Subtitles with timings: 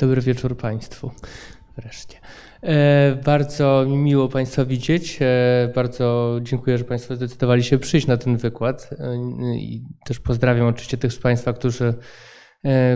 [0.00, 1.10] Dobry wieczór Państwu.
[1.76, 2.16] Wreszcie.
[2.62, 5.18] E, bardzo mi miło Państwa widzieć.
[5.22, 8.90] E, bardzo dziękuję, że Państwo zdecydowali się przyjść na ten wykład.
[8.98, 9.16] E,
[9.56, 11.94] I też pozdrawiam oczywiście tych z Państwa, którzy,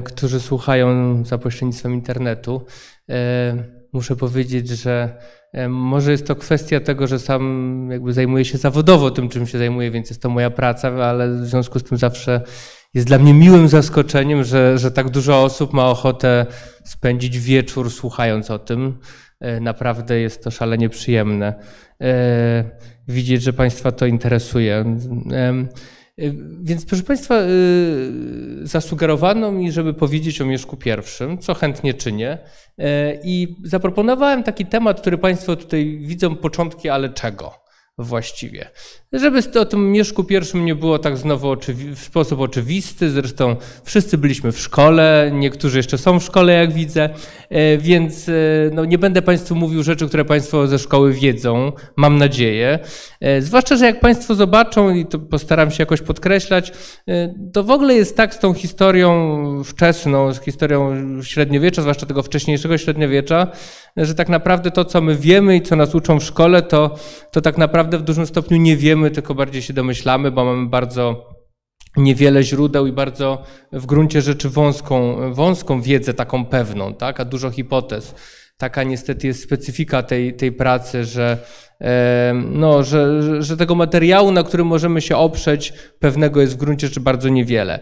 [0.04, 2.66] którzy słuchają za pośrednictwem internetu.
[3.94, 5.18] Muszę powiedzieć, że
[5.52, 9.58] e, może jest to kwestia tego, że sam jakby zajmuję się zawodowo tym, czym się
[9.58, 12.40] zajmuję, więc jest to moja praca, ale w związku z tym zawsze
[12.94, 16.46] jest dla mnie miłym zaskoczeniem, że, że tak dużo osób ma ochotę
[16.84, 18.98] spędzić wieczór słuchając o tym.
[19.40, 21.54] E, naprawdę jest to szalenie przyjemne
[22.00, 22.64] e,
[23.08, 24.84] widzieć, że Państwa to interesuje.
[26.18, 26.22] E,
[26.62, 27.34] więc proszę Państwa,
[28.62, 32.38] zasugerowano mi, żeby powiedzieć o Mieszku I, co chętnie czynię.
[33.24, 37.63] I zaproponowałem taki temat, który Państwo tutaj widzą, początki, ale czego?
[37.98, 38.70] Właściwie.
[39.12, 41.56] Żeby o tym Mieszku pierwszym nie było tak znowu
[41.94, 47.10] w sposób oczywisty, zresztą wszyscy byliśmy w szkole, niektórzy jeszcze są w szkole, jak widzę,
[47.50, 48.32] e, więc e,
[48.72, 52.78] no, nie będę Państwu mówił rzeczy, które Państwo ze szkoły wiedzą, mam nadzieję.
[53.20, 56.72] E, zwłaszcza, że jak Państwo zobaczą, i to postaram się jakoś podkreślać,
[57.52, 62.78] to w ogóle jest tak z tą historią wczesną, z historią średniowiecza, zwłaszcza tego wcześniejszego
[62.78, 63.46] średniowiecza,
[63.96, 66.94] że tak naprawdę to, co my wiemy i co nas uczą w szkole, to,
[67.32, 71.34] to tak naprawdę w dużym stopniu nie wiemy, tylko bardziej się domyślamy, bo mamy bardzo
[71.96, 77.20] niewiele źródeł i bardzo w gruncie rzeczy wąską, wąską wiedzę, taką pewną, tak?
[77.20, 78.14] a dużo hipotez.
[78.56, 81.38] Taka niestety jest specyfika tej, tej pracy, że
[82.50, 87.00] no, że, że tego materiału, na którym możemy się oprzeć, pewnego jest w gruncie rzeczy
[87.00, 87.80] bardzo niewiele.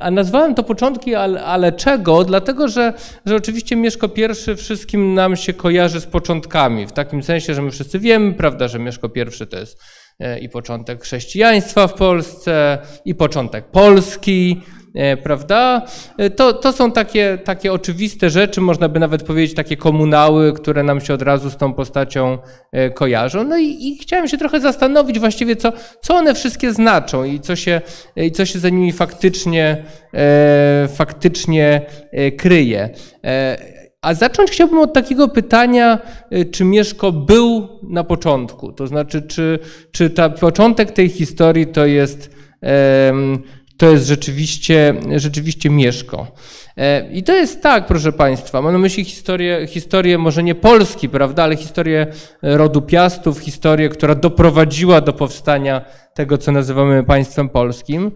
[0.00, 2.24] A nazwałem to początki, ale, ale czego?
[2.24, 2.92] Dlatego, że,
[3.26, 7.70] że oczywiście Mieszko I wszystkim nam się kojarzy z początkami, w takim sensie, że my
[7.70, 9.10] wszyscy wiemy, prawda, że Mieszko
[9.42, 9.82] I to jest
[10.20, 14.79] e, i początek chrześcijaństwa w Polsce, i początek Polski, E,
[15.22, 15.82] prawda?
[16.18, 20.82] E, to, to są takie, takie oczywiste rzeczy, można by nawet powiedzieć takie komunały, które
[20.82, 22.38] nam się od razu z tą postacią
[22.72, 23.44] e, kojarzą.
[23.44, 27.56] No i, i chciałem się trochę zastanowić właściwie, co, co one wszystkie znaczą i co
[27.56, 27.80] się,
[28.16, 29.84] i co się za nimi faktycznie,
[30.88, 31.86] faktycznie
[32.38, 32.88] kryje.
[34.02, 35.98] A zacząć chciałbym od takiego pytania,
[36.52, 38.72] czy Mieszko był na początku?
[38.72, 39.58] To znaczy, czy,
[39.92, 42.30] czy ta, początek tej historii to jest
[43.80, 46.26] to jest rzeczywiście, rzeczywiście Mieszko.
[46.76, 51.08] E, I to jest tak, proszę Państwa, mam na myśli historię, historię może nie Polski,
[51.08, 52.06] prawda, ale historię
[52.42, 58.12] rodu Piastów, historię, która doprowadziła do powstania tego, co nazywamy państwem polskim.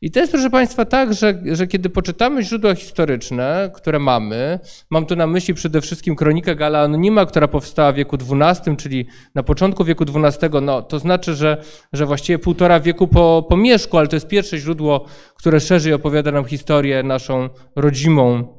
[0.00, 4.58] I to jest, proszę Państwa, tak, że, że kiedy poczytamy źródła historyczne, które mamy,
[4.90, 9.06] mam tu na myśli przede wszystkim kronikę Gala Anonima, która powstała w wieku XII, czyli
[9.34, 13.98] na początku wieku XII, no to znaczy, że, że właściwie półtora wieku po, po Mieszku,
[13.98, 15.04] ale to jest pierwsze źródło,
[15.34, 18.54] które szerzej opowiada nam historię naszą rodzimą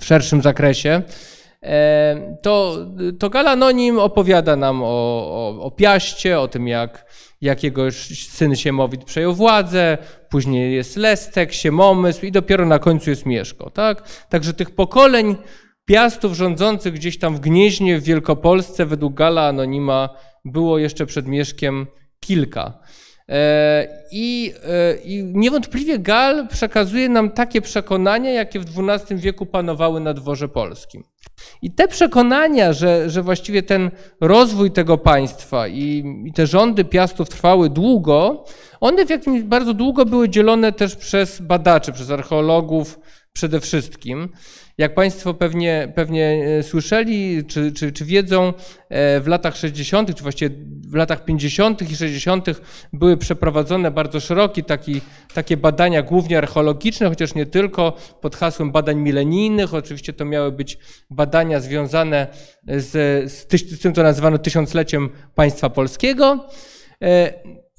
[0.00, 1.02] w szerszym zakresie.
[1.62, 2.76] E, to,
[3.18, 7.10] to Gal Anonim opowiada nam o, o, o Piaście, o tym jak
[7.40, 7.90] jak jego
[8.30, 9.98] syn Siemowit przejął władzę,
[10.28, 13.70] później jest Lestek, Siemomysł i dopiero na końcu jest Mieszko.
[13.70, 14.08] Tak?
[14.28, 15.36] Także tych pokoleń
[15.84, 20.08] piastów rządzących gdzieś tam w Gnieźnie w Wielkopolsce według Gala Anonima
[20.44, 21.86] było jeszcze przed Mieszkiem
[22.20, 22.79] kilka.
[23.30, 30.00] E, I, e, I, niewątpliwie Gal przekazuje nam takie przekonania, jakie w XII wieku panowały
[30.00, 31.04] na dworze polskim.
[31.62, 33.90] I te przekonania, że, że właściwie ten
[34.20, 38.44] rozwój tego państwa i, i te rządy piastów trwały długo,
[38.80, 42.98] one w jakimś bardzo długo były dzielone też przez badaczy, przez archeologów
[43.32, 44.28] przede wszystkim.
[44.80, 48.52] Jak Państwo pewnie, pewnie e, słyszeli, czy, czy, czy wiedzą,
[48.88, 50.56] e, w latach 60., czy właściwie
[50.88, 51.90] w latach 50.
[51.90, 52.46] i 60.
[52.92, 55.00] były przeprowadzone bardzo szerokie taki,
[55.34, 59.74] takie badania, głównie archeologiczne, chociaż nie tylko, pod hasłem badań milenijnych.
[59.74, 60.78] Oczywiście to miały być
[61.10, 62.26] badania związane
[62.68, 62.90] z,
[63.32, 66.48] z, z tym, co nazywano tysiącleciem państwa polskiego.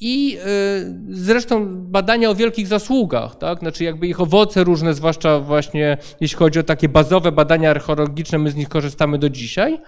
[0.01, 3.59] I y, zresztą badania o wielkich zasługach, tak?
[3.59, 8.51] znaczy jakby ich owoce różne, zwłaszcza właśnie jeśli chodzi o takie bazowe badania archeologiczne, my
[8.51, 9.81] z nich korzystamy do dzisiaj.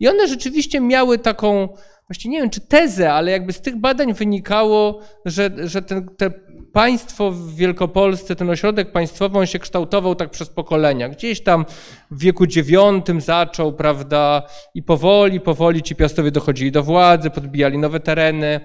[0.00, 1.68] I one rzeczywiście miały taką,
[2.08, 6.30] właściwie nie wiem czy tezę, ale jakby z tych badań wynikało, że, że ten, te
[6.72, 11.08] państwo w Wielkopolsce, ten ośrodek państwowy, on się kształtował tak przez pokolenia.
[11.08, 11.64] Gdzieś tam
[12.10, 14.42] w wieku IX zaczął, prawda,
[14.74, 18.60] i powoli, powoli ci piastowie dochodzili do władzy, podbijali nowe tereny.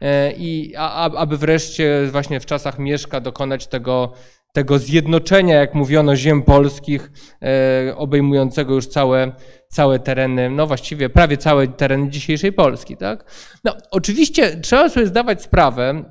[0.00, 0.76] E, i
[1.16, 4.12] aby wreszcie właśnie w czasach Mieszka dokonać tego,
[4.52, 7.10] tego zjednoczenia, jak mówiono, ziem polskich,
[7.42, 9.32] e, obejmującego już całe,
[9.68, 12.96] całe tereny, no właściwie prawie całe tereny dzisiejszej Polski.
[12.96, 13.24] Tak?
[13.64, 16.04] No, oczywiście trzeba sobie zdawać sprawę,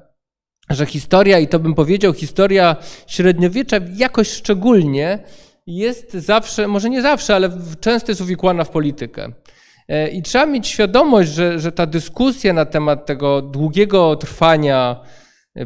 [0.69, 2.75] że historia, i to bym powiedział, historia
[3.07, 5.23] średniowiecza jakoś szczególnie
[5.67, 9.31] jest zawsze, może nie zawsze, ale często jest uwikłana w politykę.
[9.87, 14.99] E, I trzeba mieć świadomość, że, że ta dyskusja na temat tego długiego trwania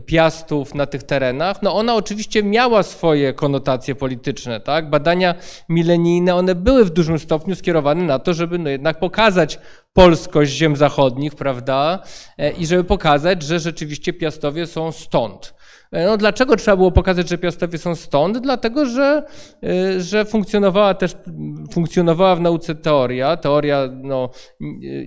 [0.06, 4.90] piastów na tych terenach, no ona oczywiście miała swoje konotacje polityczne, tak?
[4.90, 5.36] Badania
[5.69, 9.60] milenijne, one były w dużym stopniu skierowane na to, żeby no jednak pokazać
[9.94, 12.00] polskość ziem zachodnich, prawda?
[12.38, 15.54] E, I żeby pokazać, że rzeczywiście piastowie są stąd.
[15.92, 18.38] E, no, dlaczego trzeba było pokazać, że piastowie są stąd?
[18.38, 19.24] Dlatego, że,
[19.63, 21.16] e, że funkcjonowała też
[21.72, 24.30] funkcjonowała w nauce teoria, teoria no,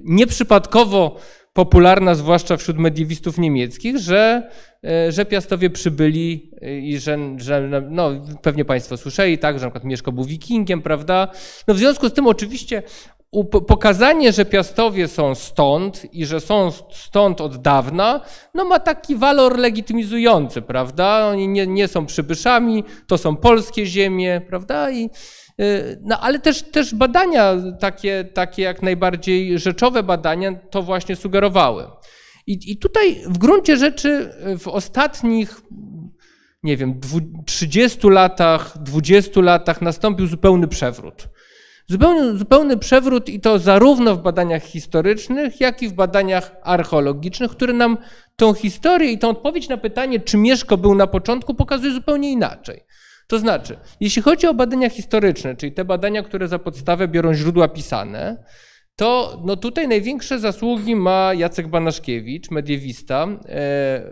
[0.05, 1.17] nieprzypadkowo
[1.53, 4.50] popularna, zwłaszcza wśród mediewistów niemieckich, że,
[4.85, 6.50] e, że Piastowie przybyli
[6.82, 8.11] i że, że no,
[8.43, 11.29] pewnie Państwo słyszeli, tak, że na przykład Mieszko był wikingiem, prawda?
[11.69, 12.82] No w związku z tym oczywiście
[13.69, 18.21] pokazanie, że Piastowie są stąd i że są stąd od dawna,
[18.55, 21.27] no ma taki walor legitymizujący, prawda?
[21.27, 24.91] Oni nie, nie są przybyszami, to są polskie ziemie, prawda?
[24.91, 25.11] I,
[25.61, 31.87] y, no ale też, też badania, takie, takie jak najbardziej rzeczowe badania, to właśnie sugerowały.
[32.47, 35.61] I, I tutaj w gruncie rzeczy w ostatnich,
[36.62, 37.00] nie wiem,
[37.47, 41.29] 30 latach, 20 latach nastąpił zupełny przewrót.
[41.91, 47.73] Zupełny, zupełny przewrót i to zarówno w badaniach historycznych, jak i w badaniach archeologicznych, które
[47.73, 47.99] nam
[48.37, 52.85] tą historię i tą odpowiedź na pytanie, czy Mieszko był na początku, pokazuje zupełnie inaczej.
[53.27, 57.69] To znaczy, jeśli chodzi o badania historyczne, czyli te badania, które za podstawę biorą źródła
[57.69, 58.45] pisane,
[59.00, 64.02] to no tutaj największe zasługi ma Jacek Banaszkiewicz, mediewista e,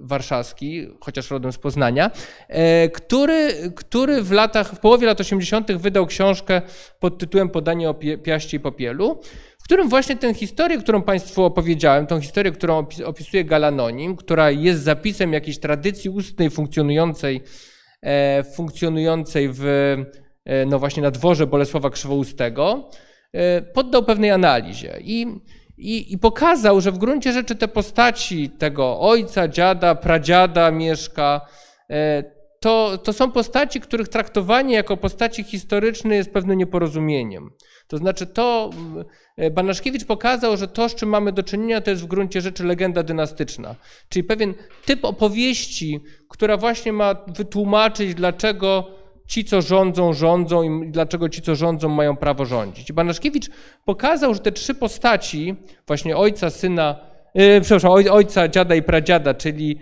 [0.00, 2.10] warszawski, chociaż rodem z Poznania,
[2.48, 5.72] e, który, który w latach, w połowie lat 80.
[5.72, 6.62] wydał książkę
[6.98, 9.20] pod tytułem Podanie o piaście i popielu,
[9.58, 14.82] w którym właśnie tę historię, którą Państwu opowiedziałem, tą historię, którą opisuje Galanonim, która jest
[14.82, 17.40] zapisem jakiejś tradycji ustnej funkcjonującej,
[18.02, 19.64] e, funkcjonującej w,
[20.44, 22.90] e, no właśnie na dworze Bolesława Krzywoustego,
[23.74, 25.26] poddał pewnej analizie i,
[25.78, 31.40] i, i, pokazał, że w gruncie rzeczy te postaci tego ojca, dziada, pradziada Mieszka,
[31.90, 32.24] e,
[32.60, 37.50] to, to są postaci, których traktowanie jako postaci historyczne jest pewnym nieporozumieniem.
[37.86, 38.70] To znaczy to,
[39.36, 42.64] e, Banaszkiewicz pokazał, że to, z czym mamy do czynienia, to jest w gruncie rzeczy
[42.64, 43.74] legenda dynastyczna.
[44.08, 44.54] Czyli pewien
[44.84, 48.99] typ opowieści, która właśnie ma wytłumaczyć, dlaczego
[49.30, 52.90] ci, co rządzą, rządzą i dlaczego ci, co rządzą, mają prawo rządzić.
[52.90, 53.50] I Banaszkiewicz
[53.84, 55.56] pokazał, że te trzy postaci,
[55.86, 56.96] właśnie ojca, syna,
[57.34, 59.78] yy, przepraszam, ojca, dziada i pradziada, czyli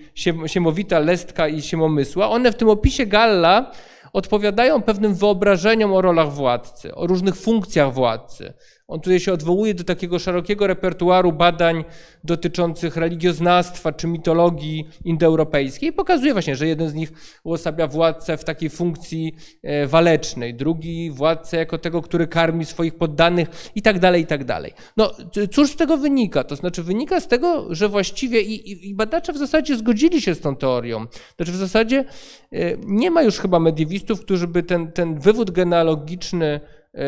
[0.46, 3.72] Siemowita, Lestka i Siemomysła, one w tym opisie Galla
[4.12, 8.54] odpowiadają pewnym wyobrażeniom o rolach władcy, o różnych funkcjach władcy.
[8.88, 11.84] On tutaj się odwołuje do takiego szerokiego repertuaru badań
[12.24, 15.92] dotyczących religioznawstwa czy mitologii indoeuropejskiej.
[15.92, 17.12] Pokazuje właśnie, że jeden z nich
[17.44, 23.70] uosabia władcę w takiej funkcji e, walecznej, drugi władcę jako tego, który karmi swoich poddanych
[23.74, 24.72] i tak dalej, i tak dalej.
[24.96, 25.12] No
[25.50, 26.44] cóż z tego wynika?
[26.44, 30.34] To znaczy wynika z tego, że właściwie i, i, i badacze w zasadzie zgodzili się
[30.34, 31.06] z tą teorią.
[31.36, 32.04] Znaczy w zasadzie
[32.52, 36.60] e, nie ma już chyba mediewistów, którzy by ten, ten wywód genealogiczny
[36.94, 37.00] yy,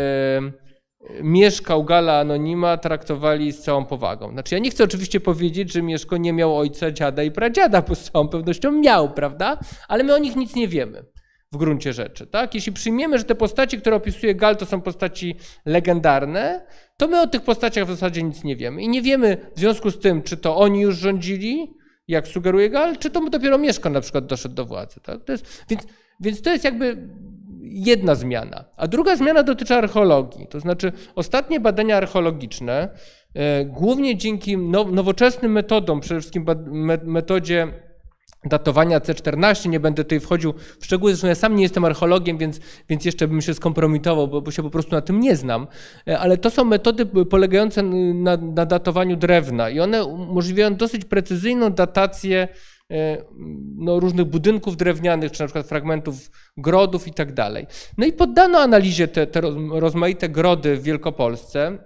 [1.23, 4.31] Mieszkał Gala Anonima traktowali z całą powagą.
[4.31, 7.95] Znaczy, ja nie chcę oczywiście powiedzieć, że Mieszko nie miał ojca, dziada i pradziada, bo
[7.95, 9.59] z całą pewnością miał, prawda?
[9.89, 11.05] Ale my o nich nic nie wiemy
[11.53, 12.27] w gruncie rzeczy.
[12.27, 12.55] Tak?
[12.55, 16.67] Jeśli przyjmiemy, że te postaci, które opisuje Gal, to są postaci legendarne,
[16.97, 18.83] to my o tych postaciach w zasadzie nic nie wiemy.
[18.83, 21.75] I nie wiemy w związku z tym, czy to oni już rządzili,
[22.09, 25.01] jak sugeruje Gal, czy to dopiero Mieszko na przykład doszedł do władzy.
[25.01, 25.25] Tak?
[25.25, 25.83] To jest, więc,
[26.21, 27.09] więc to jest jakby
[27.71, 28.65] jedna zmiana.
[28.77, 30.47] A druga zmiana dotyczy archeologii.
[30.47, 32.89] To znaczy ostatnie badania archeologiczne,
[33.35, 34.59] e, głównie dzięki
[34.93, 36.47] nowoczesnym metodom, przede wszystkim
[37.05, 37.73] metodzie
[38.45, 42.61] datowania C14, nie będę tutaj wchodził w szczegóły, zresztą ja sam nie jestem archeologiem, więc,
[42.89, 45.67] więc jeszcze bym się skompromitował, bo, bo się po prostu na tym nie znam,
[46.09, 51.71] e, ale to są metody polegające na, na datowaniu drewna i one umożliwiają dosyć precyzyjną
[51.71, 52.49] datację
[53.77, 57.67] no, różnych budynków drewnianych, czy na przykład fragmentów grodów i tak dalej.
[57.99, 61.79] No i poddano analizie te, te rozmaite grody w Wielkopolsce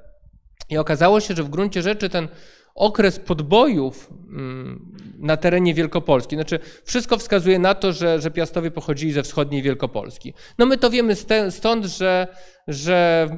[0.70, 2.28] i okazało się, że w gruncie rzeczy ten
[2.74, 6.36] okres podbojów mm, na terenie Wielkopolski.
[6.36, 10.34] Znaczy, wszystko wskazuje na to, że, że Piastowie pochodzili ze wschodniej Wielkopolski.
[10.58, 11.14] No my to wiemy
[11.50, 12.26] stąd, że,
[12.68, 13.28] że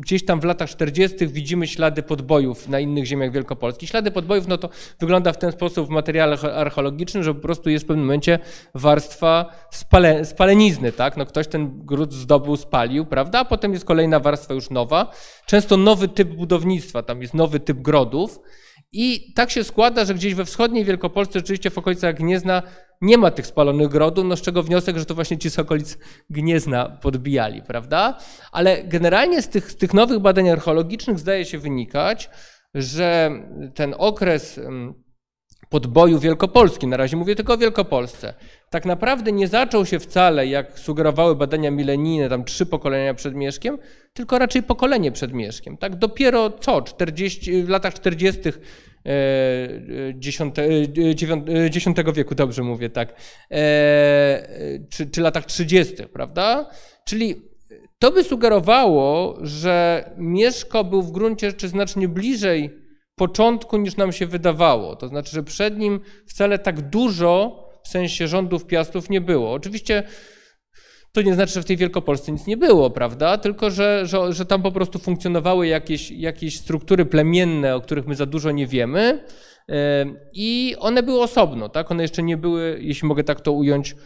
[0.00, 1.26] gdzieś tam w latach 40.
[1.26, 3.88] widzimy ślady podbojów na innych ziemiach wielkopolskich.
[3.88, 4.68] Ślady podbojów, no to
[5.00, 8.38] wygląda w ten sposób w materiale archeologicznym, że po prostu jest w pewnym momencie
[8.74, 11.16] warstwa spale, spalenizny, tak?
[11.16, 13.38] No ktoś ten gród zdobył, spalił, prawda?
[13.38, 15.10] A potem jest kolejna warstwa już nowa.
[15.46, 18.40] Często nowy typ budownictwa, tam jest nowy typ grodów.
[18.92, 22.62] I tak się składa, że gdzieś we wschodniej Wielkopolsce, rzeczywiście w okolicach Gniezna,
[23.00, 25.98] nie ma tych spalonych grodów, no z czego wniosek, że to właśnie ci z okolic
[26.30, 28.18] Gniezna podbijali, prawda?
[28.52, 32.30] Ale generalnie z tych, z tych nowych badań archeologicznych zdaje się wynikać,
[32.74, 33.30] że
[33.74, 34.60] ten okres
[35.72, 38.34] podboju wielkopolskim, na razie mówię tylko o Wielkopolsce,
[38.70, 43.78] tak naprawdę nie zaczął się wcale, jak sugerowały badania milenijne, tam trzy pokolenia przed Mieszkiem,
[44.12, 45.76] tylko raczej pokolenie przed Mieszkiem.
[45.76, 45.96] Tak?
[45.96, 48.40] Dopiero co, 40, w latach 40.
[50.16, 50.40] X,
[51.76, 53.14] X wieku, dobrze mówię, tak,
[53.50, 56.70] e, czy, czy latach 30., prawda?
[57.04, 57.42] Czyli
[57.98, 62.81] to by sugerowało, że Mieszko był w gruncie rzeczy znacznie bliżej
[63.22, 64.96] początku niż nam się wydawało.
[64.96, 69.52] To znaczy, że przed nim wcale tak dużo w sensie rządów piastów nie było.
[69.52, 70.02] Oczywiście
[71.12, 73.38] to nie znaczy, że w tej Wielkopolsce nic nie było, prawda?
[73.38, 78.14] Tylko, że, że, że tam po prostu funkcjonowały jakieś, jakieś struktury plemienne, o których my
[78.14, 79.24] za dużo nie wiemy.
[80.32, 81.90] I one były osobno, tak?
[81.90, 83.96] One jeszcze nie były, jeśli mogę tak to ująć,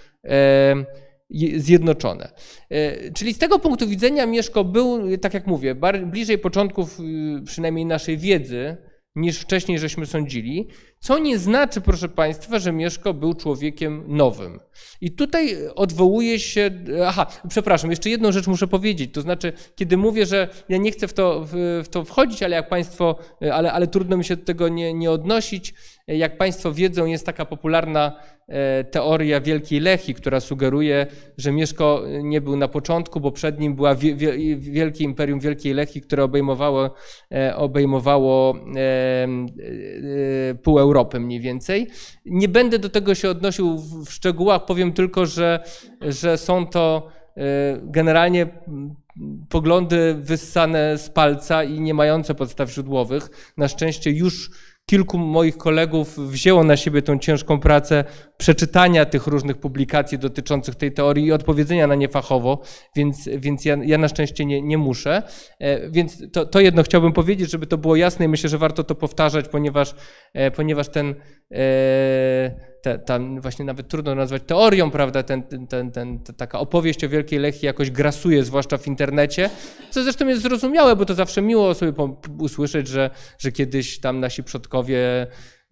[1.57, 2.33] zjednoczone.
[2.71, 5.75] E, czyli z tego punktu widzenia Mieszko był, tak jak mówię,
[6.07, 8.77] bliżej początków y, przynajmniej naszej wiedzy
[9.17, 10.69] niż wcześniej żeśmy sądzili,
[10.99, 14.61] co nie znaczy, proszę Państwa, że Mieszko był człowiekiem nowym.
[15.01, 16.71] I tutaj odwołuje się.
[17.07, 19.15] Aha, przepraszam, jeszcze jedną rzecz muszę powiedzieć.
[19.15, 22.57] To znaczy, kiedy mówię, że ja nie chcę w to, w, w to wchodzić, ale
[22.57, 23.19] jak Państwo,
[23.53, 25.75] ale, ale trudno mi się do tego nie, nie odnosić.
[26.09, 32.41] Jak Państwo wiedzą, jest taka popularna e, teoria Wielkiej Lechi, która sugeruje, że Mieszko nie
[32.41, 33.95] był na początku, bo przed nim była
[34.59, 36.95] wielkie imperium Wielkiej Lechi, które obejmowało,
[37.33, 41.89] e, obejmowało e, pół Europy mniej więcej.
[42.27, 45.65] Nie będę do tego się odnosił w szczegółach, powiem tylko, że,
[46.01, 47.09] że są to
[47.83, 48.47] generalnie
[49.49, 53.53] poglądy wyssane z palca i nie mające podstaw źródłowych.
[53.57, 54.51] Na szczęście już
[54.87, 58.05] kilku moich kolegów wzięło na siebie tą ciężką pracę
[58.37, 62.63] przeczytania tych różnych publikacji dotyczących tej teorii i odpowiedzenia na nie fachowo,
[62.97, 65.23] więc, więc ja, ja na szczęście nie, nie muszę.
[65.59, 68.85] E, więc to, to jedno chciałbym powiedzieć, żeby to było jasne i myślę, że warto
[68.85, 69.95] to powtarzać, ponieważ,
[70.35, 71.15] e, ponieważ ten
[71.53, 77.09] e, te, tam właśnie nawet trudno nazwać teorią, prawda, ten, ten, ten, taka opowieść o
[77.09, 79.51] Wielkiej Lechii jakoś grasuje, zwłaszcza w internecie,
[79.91, 81.93] co zresztą jest zrozumiałe, bo to zawsze miło sobie
[82.39, 85.27] usłyszeć, że, że kiedyś tam nasi przodkowie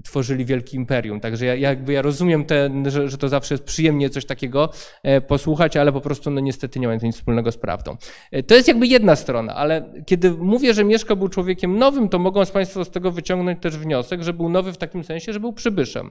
[0.04, 1.20] tworzyli wielkie imperium.
[1.20, 4.70] Także ja, jakby ja rozumiem, ten, że, że, to zawsze jest przyjemnie coś takiego
[5.02, 7.96] e, posłuchać, ale po prostu no niestety nie ma nic wspólnego z prawdą.
[8.32, 12.18] E, to jest jakby jedna strona, ale kiedy mówię, że Mieszko był człowiekiem nowym, to
[12.18, 15.52] mogą Państwo z tego wyciągnąć też wniosek, że był nowy w takim sensie, że był
[15.52, 16.10] przybyszem.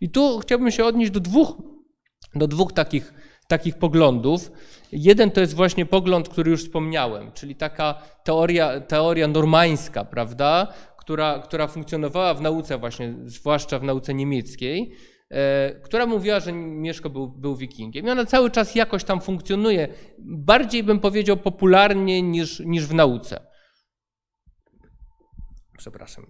[0.00, 1.62] I tu chciałbym się odnieść do dwóch,
[2.34, 3.14] do dwóch takich,
[3.48, 4.52] takich poglądów.
[4.92, 11.38] Jeden to jest właśnie pogląd, który już wspomniałem, czyli taka teoria, teoria normańska, prawda, która,
[11.38, 14.92] która funkcjonowała w nauce właśnie, zwłaszcza w nauce niemieckiej,
[15.30, 18.06] e, która mówiła, że Mieszko był, był wikingiem.
[18.06, 19.88] I ona cały czas jakoś tam funkcjonuje,
[20.18, 23.46] bardziej bym powiedział popularnie niż, niż w nauce.
[25.78, 26.26] Przepraszam.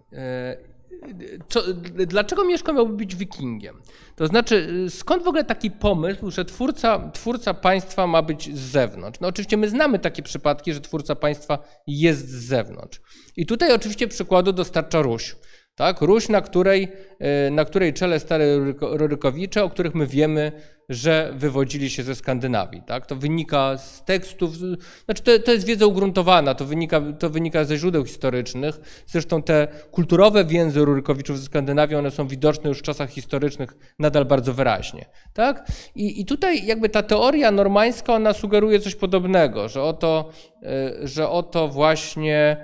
[1.49, 1.63] Co,
[2.07, 3.83] dlaczego Mieszko miałby być wikingiem?
[4.17, 9.21] To znaczy, skąd w ogóle taki pomysł, że twórca, twórca państwa ma być z zewnątrz?
[9.21, 13.01] No oczywiście my znamy takie przypadki, że twórca państwa jest z zewnątrz.
[13.37, 15.37] I tutaj oczywiście przykładu dostarcza Ruś.
[15.77, 16.01] Tak?
[16.01, 20.53] Ruś, na której, e, na której czele stare Rurykowicze, o których my wiemy,
[20.89, 22.83] że wywodzili się ze Skandynawii.
[22.87, 23.07] Tak?
[23.07, 24.57] To wynika z tekstów,
[25.05, 29.05] znaczy to, to jest wiedza ugruntowana, to wynika, to wynika ze źródeł historycznych.
[29.07, 34.25] Zresztą te kulturowe więzy Rurykowiczów ze Skandynawią, one są widoczne już w czasach historycznych nadal
[34.25, 35.07] bardzo wyraźnie.
[35.33, 35.67] Tak?
[35.95, 40.31] I, I tutaj jakby ta teoria normańska, ona sugeruje coś podobnego, że oto,
[40.63, 42.57] e, że oto właśnie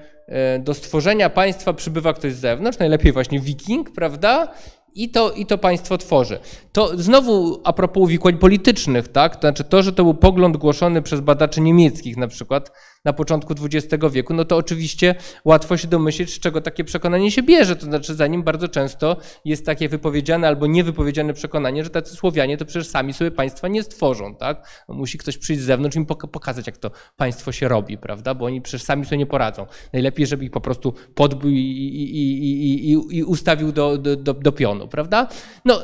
[0.60, 4.48] do stworzenia państwa przybywa ktoś z zewnątrz, najlepiej właśnie wiking, prawda?
[4.94, 6.38] I to, I to państwo tworzy.
[6.72, 9.36] To znowu a propos uwikłań politycznych, tak?
[9.36, 12.72] To znaczy to, że to był pogląd głoszony przez badaczy niemieckich na przykład,
[13.04, 17.42] na początku XX wieku, no to oczywiście łatwo się domyślić, z czego takie przekonanie się
[17.42, 17.76] bierze.
[17.76, 22.56] To znaczy, za nim bardzo często jest takie wypowiedziane albo niewypowiedziane przekonanie, że tacy Słowianie
[22.56, 24.84] to przecież sami sobie państwa nie stworzą, tak?
[24.88, 28.34] Musi ktoś przyjść z zewnątrz i im pokazać, jak to państwo się robi, prawda?
[28.34, 29.66] Bo oni przecież sami sobie nie poradzą.
[29.92, 34.52] Najlepiej, żeby ich po prostu podbił i, i, i, i ustawił do, do, do, do
[34.52, 35.28] pionu, prawda?
[35.64, 35.80] No,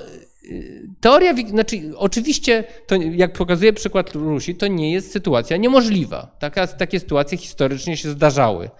[1.00, 6.36] Teoria, znaczy oczywiście, to jak pokazuje przykład Rusi, to nie jest sytuacja niemożliwa.
[6.38, 8.70] Taka, takie sytuacje historycznie się zdarzały.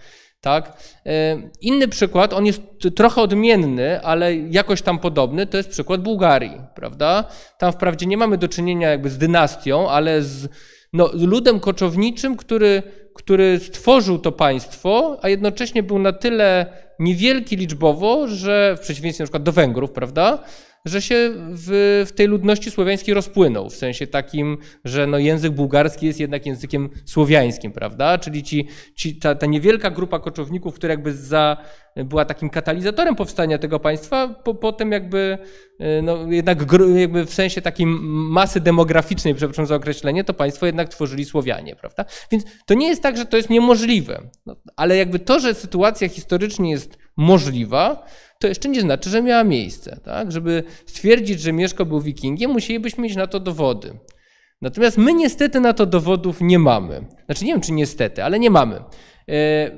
[0.41, 0.77] Tak?
[1.05, 2.61] E, inny przykład, on jest
[2.95, 7.23] trochę odmienny, ale jakoś tam podobny, to jest przykład Bułgarii, prawda?
[7.57, 10.47] Tam wprawdzie nie mamy do czynienia jakby z dynastią, ale z
[10.93, 12.83] no, ludem koczowniczym, który,
[13.15, 16.65] który stworzył to państwo, a jednocześnie był na tyle
[16.99, 20.43] niewielki liczbowo, że w przeciwieństwie na przykład do Węgrów, prawda,
[20.89, 26.05] że się w, w tej ludności słowiańskiej rozpłynął, w sensie takim, że no język bułgarski
[26.05, 28.17] jest jednak językiem słowiańskim, prawda?
[28.17, 31.57] Czyli ci, ci, ta, ta niewielka grupa koczowników, która jakby za,
[32.05, 35.37] była takim katalizatorem powstania tego państwa, po, potem jakby,
[35.79, 36.59] e, no jednak
[36.95, 42.05] jakby w sensie takiej masy demograficznej, przepraszam za określenie, to państwo jednak tworzyli Słowianie, prawda?
[42.31, 46.09] Więc to nie jest tak, że to jest niemożliwe, no, ale jakby to, że sytuacja
[46.09, 48.05] historycznie jest możliwa,
[48.39, 49.99] to jeszcze nie znaczy, że miała miejsce.
[50.03, 50.31] Tak?
[50.31, 53.99] Żeby stwierdzić, że Mieszko był wikingiem, musielibyśmy mieć na to dowody.
[54.61, 57.05] Natomiast my niestety na to dowodów nie mamy.
[57.25, 58.75] Znaczy nie wiem, czy niestety, ale nie mamy.
[59.29, 59.71] E,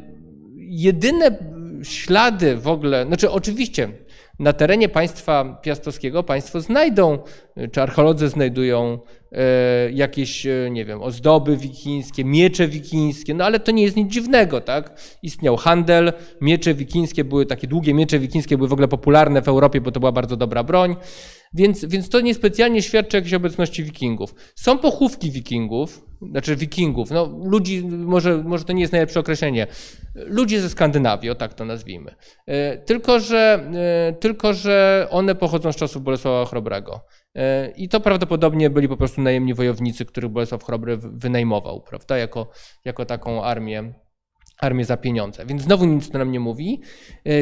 [0.55, 1.37] jedyne
[1.83, 3.89] ślady w ogóle, znaczy oczywiście
[4.39, 7.19] na terenie państwa piastowskiego państwo znajdą,
[7.71, 8.99] czy archeolodzy znajdują
[9.31, 14.13] e, jakieś, e, nie wiem, ozdoby wikińskie, miecze wikińskie, no ale to nie jest nic
[14.13, 14.99] dziwnego, tak?
[15.23, 19.81] Istniał handel, miecze wikińskie były, takie długie miecze wikińskie były w ogóle popularne w Europie,
[19.81, 20.95] bo to była bardzo dobra broń.
[21.53, 24.35] Więc, więc to niespecjalnie świadczy o jakiejś obecności wikingów.
[24.55, 29.67] Są pochówki wikingów, znaczy wikingów, no ludzi, może, może to nie jest najlepsze określenie,
[30.15, 32.15] ludzie ze Skandynawii, o tak to nazwijmy.
[32.45, 33.69] E, tylko że,
[34.09, 37.05] e, tylko, że one pochodzą z czasów Bolesława Chrobrego.
[37.35, 42.51] E, I to prawdopodobnie byli po prostu najemni wojownicy, których Bolesław Chrobry wynajmował, prawda, jako,
[42.85, 43.93] jako taką armię
[44.61, 45.45] armię za pieniądze.
[45.45, 46.81] Więc znowu nic to nam nie mówi.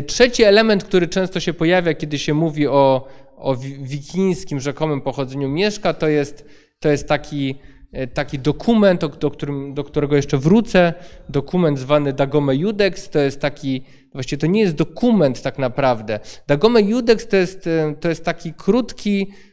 [0.07, 3.07] Trzeci element, który często się pojawia, kiedy się mówi o,
[3.39, 6.45] o wikińskim rzekomym pochodzeniu Mieszka, to jest,
[6.79, 7.55] to jest taki,
[7.91, 10.93] e, taki dokument, do, którym, do którego jeszcze wrócę,
[11.29, 13.83] dokument zwany Dagome Judex, to jest taki,
[14.13, 16.19] właściwie to nie jest dokument tak naprawdę.
[16.47, 19.48] Dagome Judex to jest, e, to jest taki krótki, e,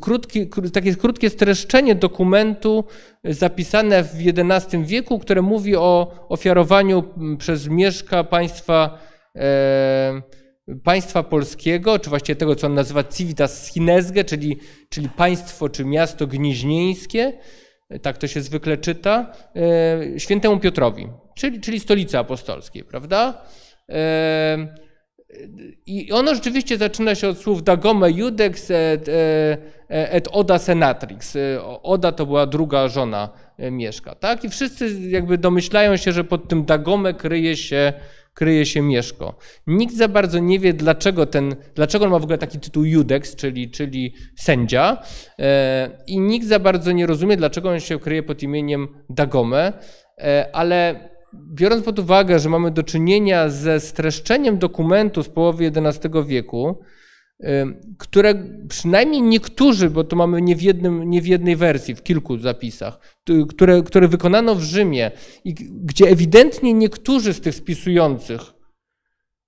[0.00, 2.84] krótki, takie krótkie streszczenie dokumentu
[3.24, 7.04] zapisane w XI wieku, które mówi o ofiarowaniu
[7.38, 8.98] przez Mieszka państwa
[10.84, 16.26] państwa polskiego, czy właściwie tego, co on nazywa civitas chinesge, czyli, czyli państwo czy miasto
[16.26, 17.32] gnieźnieńskie,
[18.02, 19.32] tak to się zwykle czyta,
[20.18, 23.42] świętemu Piotrowi, czyli, czyli stolicy apostolskiej, prawda?
[25.30, 25.34] E,
[25.86, 31.36] I ono rzeczywiście zaczyna się od słów Dagome Judex et, e, et Oda Senatrix.
[31.82, 33.28] Oda to była druga żona
[33.70, 34.44] Mieszka, tak?
[34.44, 37.92] I wszyscy jakby domyślają się, że pod tym Dagome kryje się
[38.38, 39.38] kryje się Mieszko.
[39.66, 43.36] Nikt za bardzo nie wie, dlaczego, ten, dlaczego on ma w ogóle taki tytuł Judex,
[43.36, 45.02] czyli, czyli sędzia,
[45.38, 49.72] e, i nikt za bardzo nie rozumie, dlaczego on się kryje pod imieniem Dagome,
[50.18, 56.08] e, ale biorąc pod uwagę, że mamy do czynienia ze streszczeniem dokumentu z połowy XI
[56.26, 56.78] wieku,
[57.98, 58.34] które
[58.68, 62.98] przynajmniej niektórzy, bo to mamy nie w, jednym, nie w jednej wersji, w kilku zapisach,
[63.48, 65.10] które, które wykonano w Rzymie
[65.44, 68.40] i gdzie ewidentnie niektórzy z tych spisujących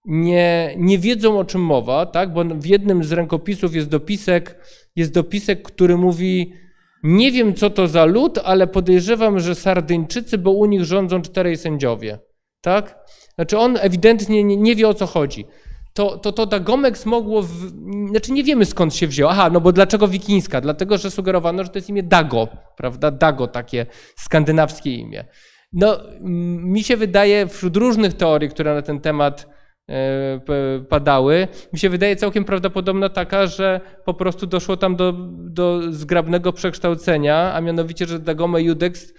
[0.05, 2.33] nie, nie wiedzą o czym mowa, tak?
[2.33, 4.59] bo w jednym z rękopisów jest dopisek,
[4.97, 6.53] jest dopisek, który mówi
[7.03, 11.57] nie wiem co to za lud, ale podejrzewam, że Sardyńczycy, bo u nich rządzą czterej
[11.57, 12.19] sędziowie.
[12.61, 12.99] Tak?
[13.35, 15.45] Znaczy on ewidentnie nie, nie wie o co chodzi
[15.93, 17.49] to, to, to Dagomex mogło, w,
[18.11, 19.31] znaczy nie wiemy skąd się wzięło.
[19.31, 20.61] Aha, no bo dlaczego wikińska?
[20.61, 23.11] Dlatego, że sugerowano, że to jest imię Dago, prawda?
[23.11, 23.87] Dago, takie
[24.17, 25.25] skandynawskie imię.
[25.73, 26.01] No,
[26.61, 29.47] mi się wydaje, wśród różnych teorii, które na ten temat
[30.89, 36.53] padały, mi się wydaje całkiem prawdopodobna taka, że po prostu doszło tam do, do zgrabnego
[36.53, 39.13] przekształcenia, a mianowicie, że Dagome Judex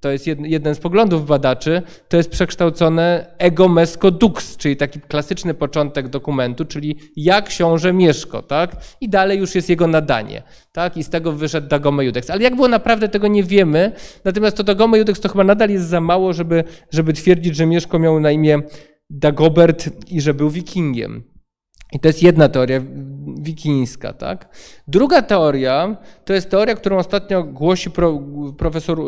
[0.00, 5.54] to jest jeden z poglądów badaczy, to jest przekształcone ego mesco dux, czyli taki klasyczny
[5.54, 8.76] początek dokumentu, czyli jak książę Mieszko, tak?
[9.00, 10.42] I dalej już jest jego nadanie,
[10.72, 10.96] tak?
[10.96, 12.30] I z tego wyszedł Dagome Judex.
[12.30, 13.92] Ale jak było naprawdę, tego nie wiemy,
[14.24, 17.98] natomiast to Dagome Judex to chyba nadal jest za mało, żeby, żeby twierdzić, że Mieszko
[17.98, 18.62] miał na imię
[19.10, 21.34] Dagobert i że był wikingiem.
[21.92, 22.80] I to jest jedna teoria
[23.38, 24.56] wikińska, tak?
[24.88, 28.22] Druga teoria to jest teoria, którą ostatnio głosi pro,
[28.58, 28.98] profesor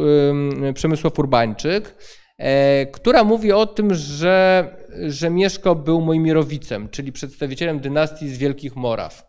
[0.74, 1.96] Przemysław Urbańczyk,
[2.38, 4.68] e, która mówi o tym, że,
[5.06, 9.26] że Mieszko był Mojmirowicem, czyli przedstawicielem dynastii z Wielkich Moraw.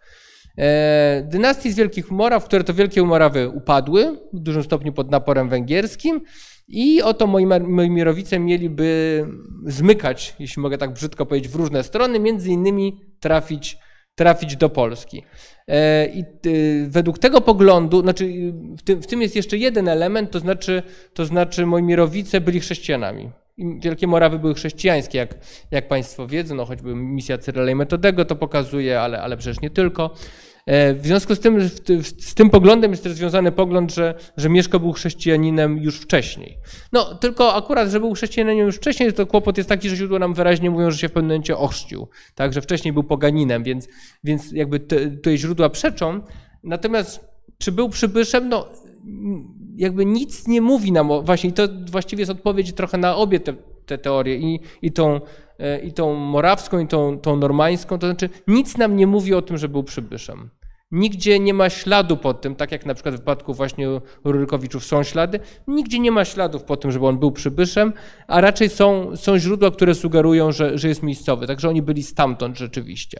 [0.57, 5.49] E, dynastii z Wielkich Moraw, które to Wielkie Morawy upadły w dużym stopniu pod naporem
[5.49, 6.21] węgierskim
[6.67, 7.27] i oto
[7.89, 9.25] mirowice mieliby
[9.65, 13.77] zmykać, jeśli mogę tak brzydko powiedzieć, w różne strony, między innymi trafić,
[14.15, 15.23] trafić do Polski.
[15.67, 20.31] E, I y, według tego poglądu, znaczy w tym, w tym jest jeszcze jeden element,
[20.31, 23.29] to znaczy, to znaczy moi mirowice byli chrześcijanami.
[23.79, 25.35] Wielkie Morawy były chrześcijańskie, jak,
[25.71, 29.69] jak Państwo wiedzą, no choćby misja Cyryla i Metodego to pokazuje, ale, ale przecież nie
[29.69, 30.13] tylko.
[30.67, 31.69] E, w związku z tym,
[32.17, 36.57] z tym poglądem jest też związany pogląd, że, że Mieszko był chrześcijaninem już wcześniej.
[36.93, 40.33] No, tylko akurat, że był chrześcijaninem już wcześniej, to kłopot jest taki, że źródła nam
[40.33, 43.87] wyraźnie mówią, że się w pewnym momencie ochrzcił, tak, że wcześniej był poganinem, więc,
[44.23, 46.21] więc jakby te, te źródła przeczą.
[46.63, 47.27] Natomiast
[47.57, 48.49] czy był przybyszem?
[48.49, 48.67] No,
[49.75, 53.53] jakby nic nie mówi nam, o, właśnie to właściwie jest odpowiedź trochę na obie te,
[53.85, 55.21] te teorie, i, i, tą,
[55.59, 59.41] e, i tą morawską, i tą, tą normańską, to znaczy nic nam nie mówi o
[59.41, 60.49] tym, że był przybyszem.
[60.91, 63.87] Nigdzie nie ma śladu po tym, tak jak na przykład w wypadku właśnie
[64.23, 67.93] Rurykowiczów są ślady, nigdzie nie ma śladów po tym, żeby on był przybyszem,
[68.27, 72.57] a raczej są, są źródła, które sugerują, że, że jest miejscowy, także oni byli stamtąd
[72.57, 73.19] rzeczywiście.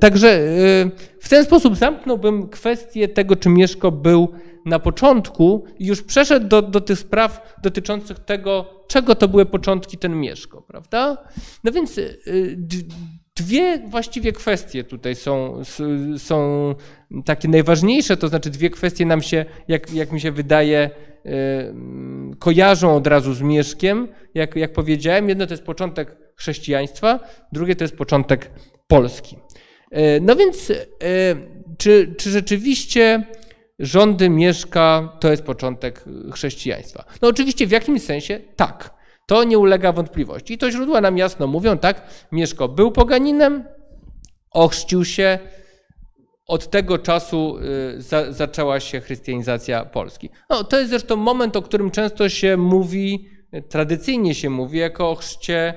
[0.00, 4.28] Także y, w ten sposób zamknąłbym kwestię tego, czy Mieszko był
[4.66, 9.98] na początku i już przeszedł do, do tych spraw dotyczących tego, czego to były początki
[9.98, 11.24] ten Mieszko, prawda?
[11.64, 12.56] No więc y,
[13.36, 15.62] dwie właściwie kwestie tutaj są,
[16.18, 16.74] są
[17.24, 20.90] takie najważniejsze, to znaczy dwie kwestie nam się, jak, jak mi się wydaje,
[21.26, 21.30] y,
[22.38, 25.28] kojarzą od razu z Mieszkiem, jak, jak powiedziałem.
[25.28, 27.20] Jedno to jest początek chrześcijaństwa,
[27.52, 28.50] drugie to jest początek
[28.86, 29.36] Polski.
[29.90, 30.74] E, no więc, e,
[31.78, 33.26] czy, czy rzeczywiście
[33.78, 37.04] rządy Mieszka to jest początek chrześcijaństwa?
[37.22, 39.01] No oczywiście w jakimś sensie tak.
[39.32, 40.54] To nie ulega wątpliwości.
[40.54, 43.64] I to źródła nam jasno mówią, tak, Mieszko był poganinem,
[44.50, 45.38] ochrzcił się,
[46.46, 47.58] od tego czasu
[47.96, 50.30] y, za, zaczęła się chrystianizacja Polski.
[50.50, 53.28] No, to jest zresztą moment, o którym często się mówi,
[53.68, 55.74] tradycyjnie się mówi, jako o chrzcie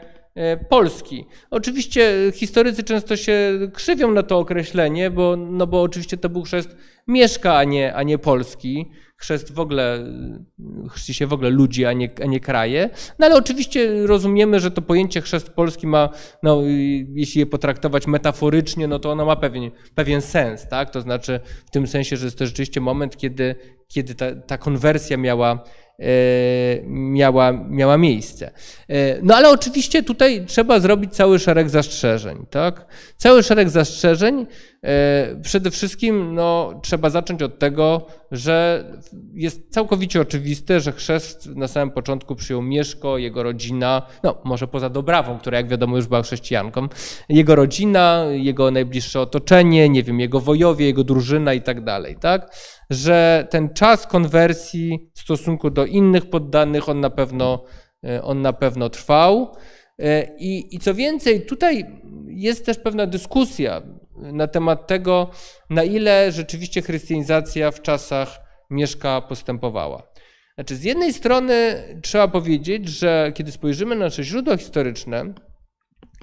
[0.70, 1.26] Polski.
[1.52, 6.76] Oczywiście historycy często się krzywią na to określenie, bo, no bo oczywiście to był chrzest
[7.08, 8.92] Mieszka, a nie, a nie Polski.
[9.18, 10.06] Chrzest w ogóle,
[10.90, 12.90] chrzci się w ogóle ludzi, a nie, a nie kraje.
[13.20, 16.10] No ale oczywiście rozumiemy, że to pojęcie chrzest Polski ma,
[16.44, 16.62] no,
[17.14, 20.90] jeśli je potraktować metaforycznie, no to ono ma pewien, pewien sens, tak?
[20.90, 23.56] To znaczy w tym sensie, że jest to rzeczywiście moment, kiedy,
[23.88, 25.85] kiedy ta, ta konwersja miała, E,
[26.88, 28.52] miała, miała miejsce.
[28.90, 32.46] E, no ale oczywiście tutaj trzeba zrobić cały szereg zastrzeżeń.
[32.50, 32.86] Tak?
[33.18, 34.46] Cały szereg zastrzeżeń.
[34.86, 38.86] E, przede wszystkim no, trzeba zacząć od tego, że
[39.34, 44.90] jest całkowicie oczywiste, że chrzest na samym początku przyjął Mieszko, jego rodzina, no może poza
[44.90, 46.88] Dobrawą, która jak wiadomo już była chrześcijanką,
[47.30, 52.16] jego rodzina, jego najbliższe otoczenie, nie wiem, jego wojowie, jego drużyna i tak dalej.
[52.20, 52.52] Tak?
[52.90, 57.64] że ten czas konwersji w stosunku do innych poddanych on na pewno,
[58.04, 59.56] e, on na pewno trwał.
[60.00, 61.86] E, I, I co więcej, tutaj
[62.28, 63.82] jest też pewna dyskusja
[64.16, 65.30] na temat tego,
[65.70, 70.04] na ile rzeczywiście chrystianizacja w czasach Mieszka postępowała.
[70.56, 75.34] Znaczy, z jednej strony trzeba powiedzieć, że kiedy spojrzymy na nasze źródła historyczne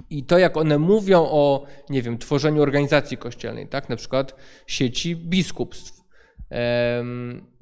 [0.09, 4.35] i to, jak one mówią o, nie wiem, tworzeniu organizacji kościelnej, tak, na przykład
[4.67, 6.03] sieci biskupstw,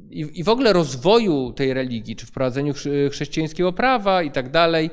[0.10, 2.74] i, w ogóle rozwoju tej religii, czy wprowadzeniu
[3.12, 4.89] chrześcijańskiego prawa i tak dalej,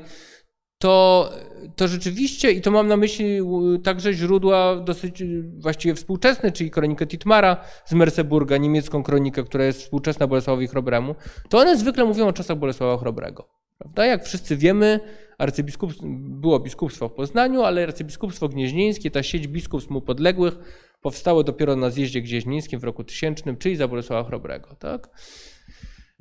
[0.79, 1.29] to,
[1.75, 3.39] to rzeczywiście, i to mam na myśli
[3.83, 5.23] także źródła dosyć
[5.57, 11.15] właściwie współczesne, czyli kronikę Titmara z Merseburga, niemiecką kronikę, która jest współczesna Bolesławowi Chrobremu,
[11.49, 13.49] to one zwykle mówią o czasach Bolesława Chrobrego.
[13.77, 14.05] Prawda?
[14.05, 14.99] Jak wszyscy wiemy,
[15.37, 20.57] arcybiskupstwo, było biskupstwo w Poznaniu, ale arcybiskupstwo gnieźnieńskie, ta sieć biskupstw mu podległych,
[21.01, 24.75] powstało dopiero na zjeździe gnieźnieńskim w roku 1000, czyli za Bolesława Chrobrego.
[24.75, 25.09] Tak?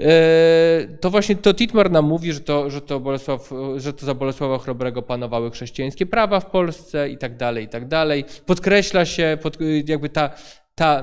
[0.00, 4.14] E, to właśnie to Titmar nam mówi, że to, że, to Bolesław, że to za
[4.14, 8.24] Bolesława Chrobrego panowały chrześcijańskie prawa w Polsce i tak dalej, i tak dalej.
[8.46, 10.30] Podkreśla się pod, jakby ta,
[10.74, 11.02] ta,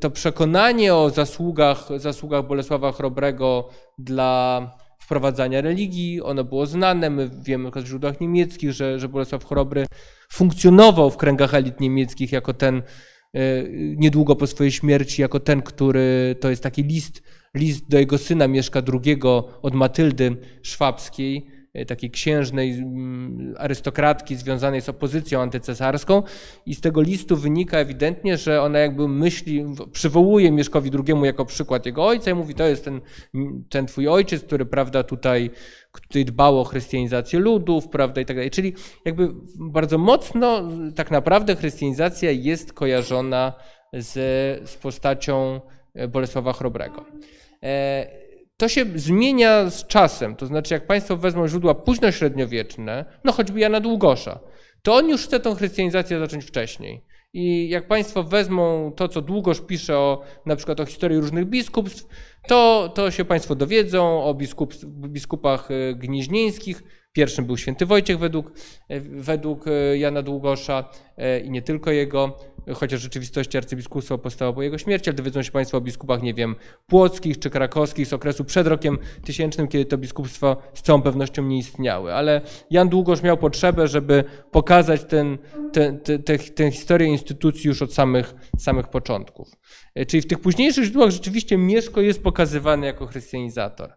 [0.00, 7.70] to przekonanie o zasługach, zasługach Bolesława Chrobrego dla wprowadzania religii, ono było znane, my wiemy
[7.70, 9.86] w źródłach niemieckich, że, że Bolesław Chrobry
[10.32, 12.76] funkcjonował w kręgach elit niemieckich jako ten,
[13.34, 13.40] e,
[13.96, 17.22] niedługo po swojej śmierci, jako ten, który, to jest taki list,
[17.56, 19.20] list do jego syna Mieszka II
[19.62, 26.22] od Matyldy Szwabskiej, E, takiej księżnej mm, arystokratki związanej z opozycją antycesarską
[26.66, 31.86] i z tego listu wynika ewidentnie, że ona jakby myśli, przywołuje Mieszkowi II jako przykład
[31.86, 33.00] jego ojca i mówi, to jest ten,
[33.68, 35.50] ten twój ojciec, który prawda tutaj,
[36.02, 38.50] tutaj dbał o chrystianizację ludów, prawda i tak dalej.
[38.50, 43.52] Czyli jakby bardzo mocno tak naprawdę chrystianizacja jest kojarzona
[43.92, 44.12] z,
[44.70, 45.60] z postacią
[45.94, 47.04] e, Bolesława Chrobrego.
[47.62, 48.06] E,
[48.56, 50.36] to się zmienia z czasem.
[50.36, 54.40] To znaczy, jak Państwo wezmą źródła późnośredniowieczne, no choćby Jana Długosza,
[54.82, 57.04] to on już chce tą chrystianizację zacząć wcześniej.
[57.32, 62.06] I jak Państwo wezmą to, co Długosz pisze o, na przykład o historii różnych biskupstw,
[62.48, 66.82] to, to się Państwo dowiedzą o biskup, biskupach e, gnieźnieńskich.
[67.16, 68.52] Pierwszym był święty Wojciech według,
[68.88, 70.90] e, według e, Jana Długosza
[71.44, 72.38] i nie tylko jego.
[72.74, 76.34] chociaż w rzeczywistości arcybiskupstwo powstało po jego śmierci, ale dowiedzą się Państwo o biskupach, nie
[76.34, 81.42] wiem, płockich czy krakowskich z okresu przed rokiem tysięcznym, kiedy to biskupstwa z całą pewnością
[81.42, 82.14] nie istniały.
[82.14, 85.38] Ale Jan Długosz miał potrzebę, żeby pokazać ten,
[85.72, 86.00] ten,
[86.54, 89.48] tę historię instytucji już od samych, samych początków.
[89.94, 93.92] E, czyli w tych późniejszych źródłach rzeczywiście Mieszko jest pokazywany jako chrystianizator.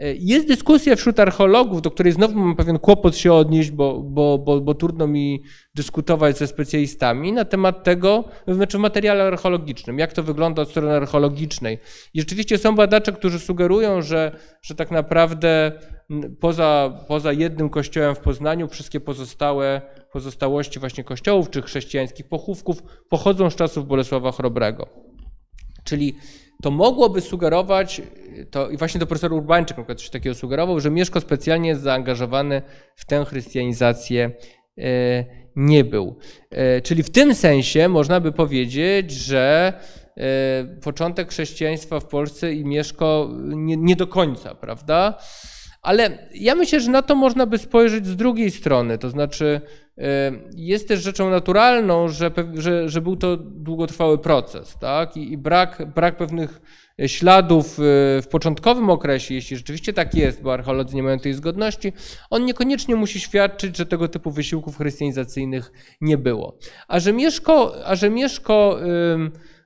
[0.00, 4.38] E, jest dyskusja wśród archeologów, do której znowu mam pewien kłopot się odnieść, bo, bo,
[4.38, 5.42] bo, bo trudno mi
[5.74, 10.92] dyskutować ze specjalistami na temat tego, znaczy w materiale archeologicznym, jak to wygląda od strony
[10.96, 11.78] archeologicznej.
[12.14, 15.72] I rzeczywiście są badacze, którzy sugerują, że, że tak naprawdę
[16.40, 19.82] poza, poza jednym kościołem w Poznaniu wszystkie pozostałe
[20.12, 24.88] pozostałości właśnie kościołów czy chrześcijańskich pochówków pochodzą z czasów Bolesława Chrobrego.
[25.84, 26.14] Czyli
[26.62, 28.02] to mogłoby sugerować,
[28.50, 32.62] to, i właśnie to profesor Urbańczyk na coś takiego sugerował, że Mieszko specjalnie zaangażowany
[32.96, 34.30] w tę chrystianizację
[34.78, 35.24] e,
[35.56, 36.16] nie był.
[36.50, 39.72] E, czyli w tym sensie można by powiedzieć, że
[40.16, 45.18] e, początek chrześcijaństwa w Polsce i Mieszko nie, nie do końca, prawda?
[45.82, 49.60] Ale ja myślę, że na to można by spojrzeć z drugiej strony, to znaczy
[50.56, 55.16] jest też rzeczą naturalną, że, że, że był to długotrwały proces, tak?
[55.16, 56.60] I, i brak, brak pewnych
[57.06, 57.82] śladów y,
[58.22, 61.92] w początkowym okresie, jeśli rzeczywiście tak jest, bo archeolodzy nie mają tej zgodności,
[62.30, 66.58] on niekoniecznie musi świadczyć, że tego typu wysiłków chrystianizacyjnych nie było.
[66.88, 68.80] A że Mieszko, a że Mieszko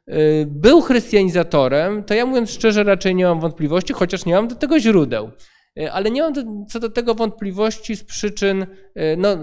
[0.09, 4.55] y, był chrystianizatorem, to ja mówiąc szczerze raczej nie mam wątpliwości, chociaż nie mam do
[4.55, 5.31] tego źródeł.
[5.81, 6.33] Y, ale nie mam
[6.67, 8.67] co do tego wątpliwości z przyczyn
[9.17, 9.37] no,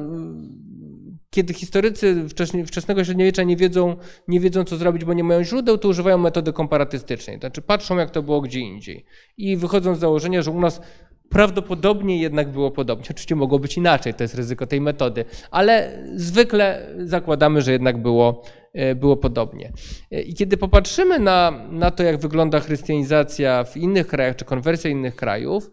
[1.31, 2.25] kiedy historycy
[2.67, 3.95] wczesnego średniowiecza nie wiedzą,
[4.27, 7.39] nie wiedzą, co zrobić, bo nie mają źródeł, to używają metody komparatystycznej.
[7.39, 9.05] To znaczy patrzą, jak to było gdzie indziej.
[9.37, 10.81] I wychodzą z założenia, że u nas
[11.29, 13.05] prawdopodobnie jednak było podobnie.
[13.11, 18.43] Oczywiście mogło być inaczej, to jest ryzyko tej metody, ale zwykle zakładamy, że jednak było,
[18.73, 19.71] e, było podobnie.
[20.11, 24.89] E, I kiedy popatrzymy na, na to, jak wygląda chrystianizacja w innych krajach, czy konwersja
[24.89, 25.71] innych krajów,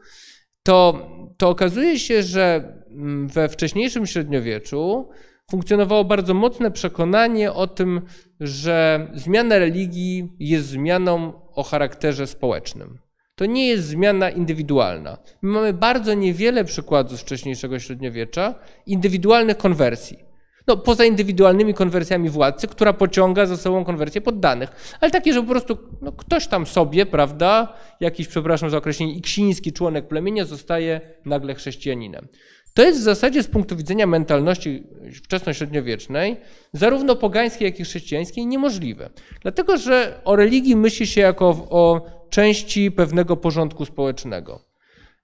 [0.69, 5.09] to, to okazuje się, że mm, we wcześniejszym średniowieczu
[5.51, 8.01] funkcjonowało bardzo mocne przekonanie o tym,
[8.41, 12.99] że zmiana religii jest zmianą o charakterze społecznym.
[13.35, 15.19] To nie jest zmiana indywidualna.
[15.43, 18.55] My mamy bardzo niewiele przykładów z wcześniejszego średniowiecza
[18.87, 20.28] indywidualnych konwersji.
[20.69, 24.97] No, poza indywidualnymi konwersjami władcy, która pociąga za sobą konwersję poddanych.
[25.01, 29.73] Ale takie, że po prostu no, ktoś tam sobie, prawda, jakiś, przepraszam za określenie, iksiński
[29.73, 32.29] członek plemienia zostaje nagle chrześcijaninem.
[32.75, 34.83] To jest w zasadzie z punktu widzenia mentalności
[35.25, 36.37] wczesnośredniowiecznej,
[36.73, 39.11] zarówno pogańskiej, jak i chrześcijańskiej, niemożliwe.
[39.43, 44.61] Dlatego, że o religii myśli się jako o części pewnego porządku społecznego.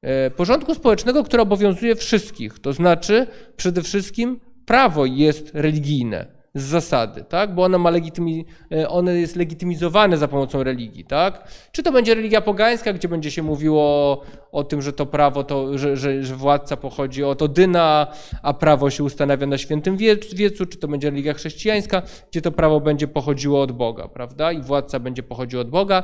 [0.02, 3.26] E, porządku społecznego, który obowiązuje wszystkich, to znaczy
[3.56, 7.54] przede wszystkim prawo jest religijne z zasady, tak?
[7.54, 11.04] bo ono, ma legitymi, e, ono jest legitymizowane za pomocą religii.
[11.04, 11.48] Tak?
[11.72, 14.22] Czy to będzie religia pogańska, gdzie będzie się mówiło
[14.52, 18.06] o tym, że to prawo, to, że, że, że władca pochodzi od Odyna,
[18.42, 19.96] a prawo się ustanawia na świętym
[20.32, 24.52] wiecu, czy to będzie religia chrześcijańska, gdzie to prawo będzie pochodziło od Boga, prawda?
[24.52, 26.02] I władca będzie pochodził od Boga.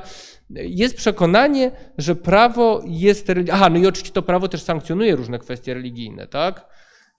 [0.51, 3.33] Jest przekonanie, że prawo jest...
[3.53, 6.67] Aha, no i oczywiście to prawo też sankcjonuje różne kwestie religijne, tak?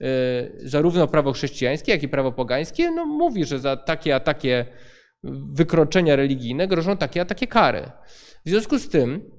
[0.02, 4.66] Y, zarówno prawo chrześcijańskie, jak i prawo pogańskie, no, mówi, że za takie a takie
[5.52, 7.90] wykroczenia religijne grożą takie a takie kary.
[8.46, 9.30] W związku z tym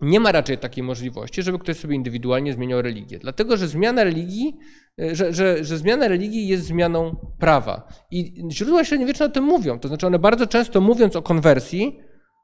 [0.00, 3.18] nie ma raczej takiej możliwości, żeby ktoś sobie indywidualnie zmieniał religię.
[3.18, 4.56] Dlatego, że zmiana religii,
[5.00, 7.88] y, że, że, że zmiana religii jest zmianą prawa.
[8.10, 9.78] I źródła średniowieczne o tym mówią.
[9.78, 12.00] To znaczy one bardzo często mówiąc o konwersji,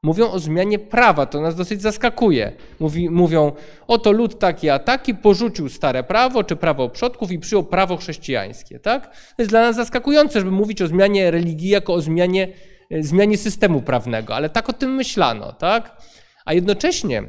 [0.07, 2.51] Mówią o zmianie prawa, to nas dosyć zaskakuje.
[2.79, 3.51] Mówi, mówią,
[3.87, 8.79] oto lud taki a taki porzucił stare prawo czy prawo przodków i przyjął prawo chrześcijańskie.
[8.79, 9.07] Tak?
[9.07, 12.47] To jest dla nas zaskakujące, żeby mówić o zmianie religii jako o zmianie,
[12.91, 15.51] e, zmianie systemu prawnego, ale tak o tym myślano.
[15.53, 16.01] Tak?
[16.45, 17.23] A jednocześnie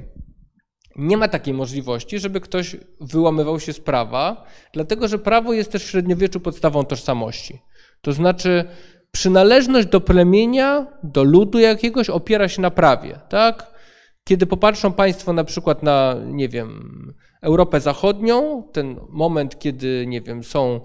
[0.97, 5.85] nie ma takiej możliwości, żeby ktoś wyłamywał się z prawa, dlatego że prawo jest też
[5.85, 7.59] w średniowieczu podstawą tożsamości.
[8.01, 8.65] To znaczy,
[9.13, 13.79] przynależność do plemienia, do ludu jakiegoś opiera się na prawie, tak?
[14.25, 20.45] Kiedy popatrzą Państwo na przykład na, nie wiem, Europę Zachodnią, ten moment, kiedy, nie wiem,
[20.45, 20.81] są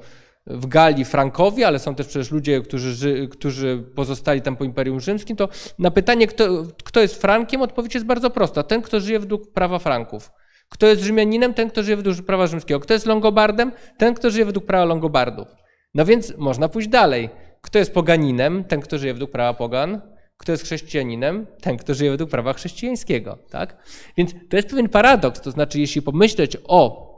[0.47, 5.36] w Galii Frankowie, ale są też przecież ludzie, którzy, którzy pozostali tam po Imperium Rzymskim,
[5.36, 8.63] to na pytanie, kto, kto jest Frankiem, odpowiedź jest bardzo prosta.
[8.63, 10.31] Ten, kto żyje według prawa Franków.
[10.69, 11.53] Kto jest Rzymianinem?
[11.53, 12.79] Ten, kto żyje według prawa rzymskiego.
[12.79, 13.71] Kto jest Longobardem?
[13.97, 15.47] Ten, kto żyje według prawa Longobardów.
[15.93, 17.29] No więc można pójść dalej.
[17.65, 18.63] Kto jest poganinem?
[18.63, 20.02] Ten, kto żyje według prawa pogan.
[20.38, 21.47] Kto jest chrześcijaninem?
[21.62, 23.38] Ten, kto żyje według prawa chrześcijańskiego.
[23.49, 23.78] Tak?
[24.17, 25.41] Więc to jest pewien paradoks.
[25.41, 27.13] To znaczy, jeśli pomyśleć o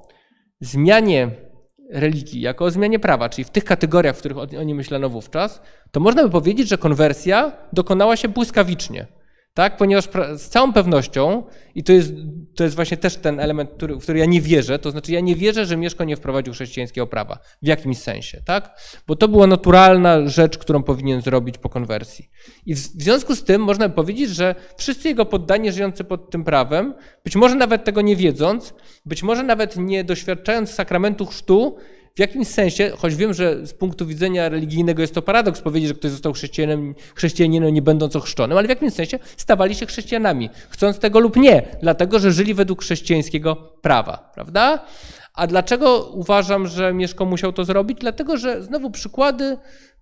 [0.61, 1.31] zmianie
[1.89, 5.99] religii jako o zmianie prawa, czyli w tych kategoriach, w których oni myślano wówczas, to
[5.99, 9.07] można by powiedzieć, że konwersja dokonała się błyskawicznie.
[9.55, 9.77] Tak?
[9.77, 11.43] Ponieważ z całą pewnością,
[11.75, 12.13] i to jest,
[12.55, 15.19] to jest właśnie też ten element, który, w który ja nie wierzę, to znaczy ja
[15.19, 18.79] nie wierzę, że Mieszko nie wprowadził chrześcijańskiego prawa w jakimś sensie, tak?
[19.07, 22.29] Bo to była naturalna rzecz, którą powinien zrobić po konwersji.
[22.65, 26.93] I w, związku z tym można powiedzieć, że wszyscy jego poddani żyjący pod tym prawem,
[27.23, 28.73] być może nawet tego nie wiedząc,
[29.05, 31.77] być może nawet nie doświadczając sakramentu chrztu,
[32.15, 35.95] w jakimś sensie, choć wiem, że z punktu widzenia religijnego jest to paradoks powiedzieć, że
[35.95, 40.99] ktoś został chrześcijaninem, chrześcijaninem nie będąc ochrzczonym, ale w jakimś sensie stawali się chrześcijanami, chcąc
[40.99, 44.85] tego lub nie, dlatego że żyli według chrześcijańskiego prawa, prawda?
[45.33, 47.97] A dlaczego uważam, że Mieszko musiał to zrobić?
[47.99, 49.57] Dlatego, że znowu przykłady,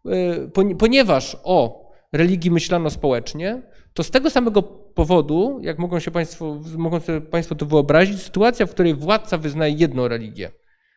[0.05, 3.61] y, ponieważ o religii myślano społecznie,
[3.93, 8.65] to z tego samego powodu, jak mogą się Państwo, mogą sobie Państwo to wyobrazić, sytuacja,
[8.65, 10.51] w której władca wyznaje jedną religię,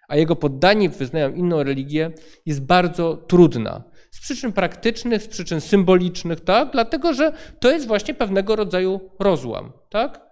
[0.08, 2.10] a jego poddani wyznają inną religię,
[2.46, 3.82] jest bardzo trudna.
[4.10, 6.70] Z przyczyn praktycznych, z przyczyn symbolicznych, tak?
[6.72, 10.26] Dlatego, że to jest właśnie pewnego rodzaju rozłam, tak?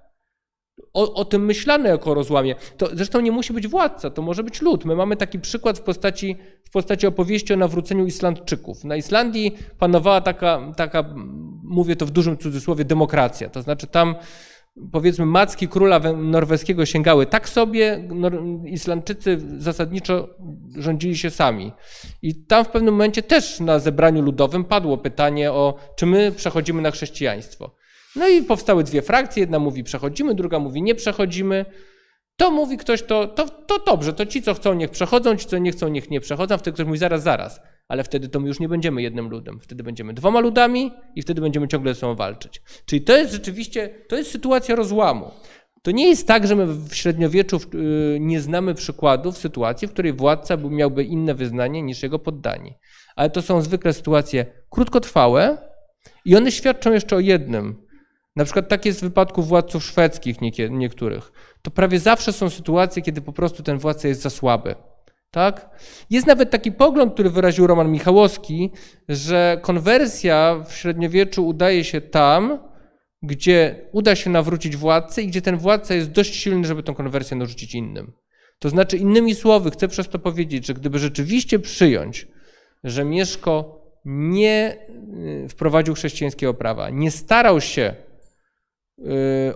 [0.95, 2.55] O, o, tym myślano jako rozłamie.
[2.77, 4.85] To zresztą nie musi być władca, to może być lud.
[4.85, 8.85] My mamy taki przykład w postaci, w postaci opowieści o nawróceniu Islandczyków.
[8.85, 11.15] Na Islandii panowała taka, taka,
[11.63, 13.49] mówię to w dużym cudzysłowie, demokracja.
[13.49, 14.15] To znaczy tam
[14.93, 18.09] powiedzmy macki króla norweskiego sięgały tak sobie,
[18.65, 20.29] Islandczycy zasadniczo
[20.77, 21.73] rządzili się sami.
[22.23, 26.83] I tam w pewnym momencie też na zebraniu ludowym padło pytanie o, czy my przechodzimy
[26.83, 27.75] na chrześcijaństwo.
[28.17, 31.65] No i powstały dwie frakcje, jedna mówi przechodzimy, druga mówi nie przechodzimy.
[32.37, 35.59] To mówi ktoś, to, to, to dobrze, to ci, co chcą, niech przechodzą, ci, co
[35.59, 36.59] nie chcą, niech nie przechodzą.
[36.59, 39.61] Wtedy ktoś mówi zaraz, zaraz ale wtedy to my już nie będziemy jednym ludem.
[39.61, 42.63] Wtedy będziemy dwoma ludami i wtedy będziemy ciągle ze sobą walczyć.
[42.87, 45.31] Czyli to jest rzeczywiście, to jest sytuacja rozłamu.
[45.83, 50.13] To nie jest tak, że my w średniowieczu y, nie znamy przykładów sytuacji, w której
[50.13, 52.75] władca miałby inne wyznanie niż jego poddani.
[53.17, 55.59] Ale to są zwykle sytuacje krótkotrwałe
[56.25, 57.85] i one świadczą jeszcze o jednym.
[58.37, 60.37] Na przykład tak jest w wypadku władców szwedzkich
[60.71, 61.33] niektórych.
[61.63, 64.75] To prawie zawsze są sytuacje, kiedy po prostu ten władca jest za słaby.
[65.35, 65.71] Tak?
[66.11, 68.71] Jest nawet taki pogląd, który wyraził Roman Michałowski,
[69.09, 72.59] że konwersja w średniowieczu udaje się tam,
[73.23, 77.37] gdzie uda się nawrócić władcę i gdzie ten władca jest dość silny, żeby tę konwersję
[77.37, 78.13] narzucić innym.
[78.59, 82.29] To znaczy, innymi słowy, chcę przez to powiedzieć, że gdyby rzeczywiście przyjąć,
[82.85, 84.77] że Mieszko nie
[85.45, 87.95] y, wprowadził chrześcijańskiego prawa, nie starał się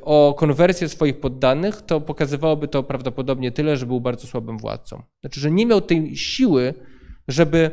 [0.03, 5.03] o konwersję swoich poddanych, to pokazywałoby to prawdopodobnie tyle, że był bardzo słabym władcą.
[5.20, 6.74] Znaczy, że nie miał tej siły,
[7.29, 7.70] żeby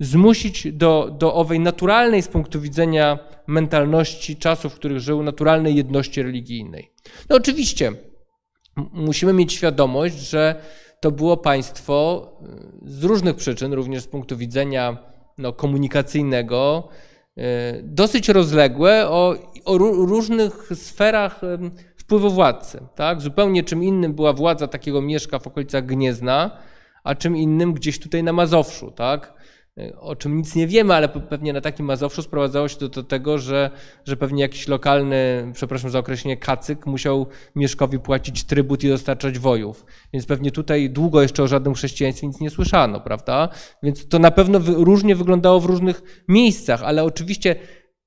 [0.00, 6.22] zmusić do, do owej naturalnej z punktu widzenia mentalności czasów, w których żył, naturalnej jedności
[6.22, 6.92] religijnej.
[7.30, 7.92] No oczywiście,
[8.92, 10.62] musimy mieć świadomość, że
[11.00, 12.28] to było państwo
[12.86, 14.96] y, z różnych przyczyn, również z punktu widzenia
[15.38, 16.88] no, komunikacyjnego,
[17.82, 21.40] dosyć rozległe o, o różnych sferach
[21.96, 22.80] wpływu władcy.
[22.94, 23.20] Tak?
[23.20, 26.50] Zupełnie czym innym była władza takiego mieszka w okolicach Gniezna,
[27.04, 28.90] a czym innym gdzieś tutaj na Mazowszu.
[28.90, 29.32] Tak?
[30.00, 33.38] O czym nic nie wiemy, ale pewnie na takim Mazowszu sprowadzało się to do tego,
[33.38, 33.70] że,
[34.04, 39.86] że pewnie jakiś lokalny, przepraszam za określenie, kacyk musiał Mieszkowi płacić trybut i dostarczać wojów.
[40.12, 43.48] Więc pewnie tutaj długo jeszcze o żadnym chrześcijaństwie nic nie słyszano, prawda?
[43.82, 47.56] Więc to na pewno różnie wyglądało w różnych miejscach, ale oczywiście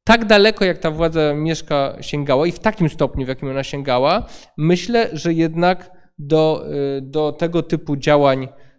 [0.04, 4.26] tak daleko, jak ta władza Mieszka sięgała i w takim stopniu, w jakim ona sięgała,
[4.58, 6.66] myślę, że jednak do,
[6.98, 8.71] y, do tego typu działań E,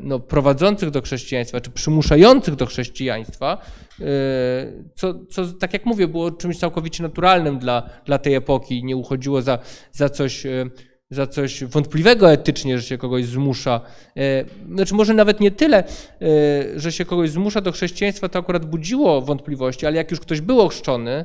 [0.00, 3.58] no, prowadzących do chrześcijaństwa, czy przymuszających do chrześcijaństwa,
[4.00, 4.04] e,
[4.94, 8.84] co, co, tak jak mówię, było czymś całkowicie naturalnym dla, dla tej epoki.
[8.84, 9.58] Nie uchodziło za,
[9.92, 10.66] za coś e,
[11.12, 13.80] za coś wątpliwego etycznie, że się kogoś zmusza.
[14.74, 15.84] Znaczy, może nawet nie tyle,
[16.76, 20.60] że się kogoś zmusza do chrześcijaństwa, to akurat budziło wątpliwości, ale jak już ktoś był
[20.60, 21.24] ochrzczony,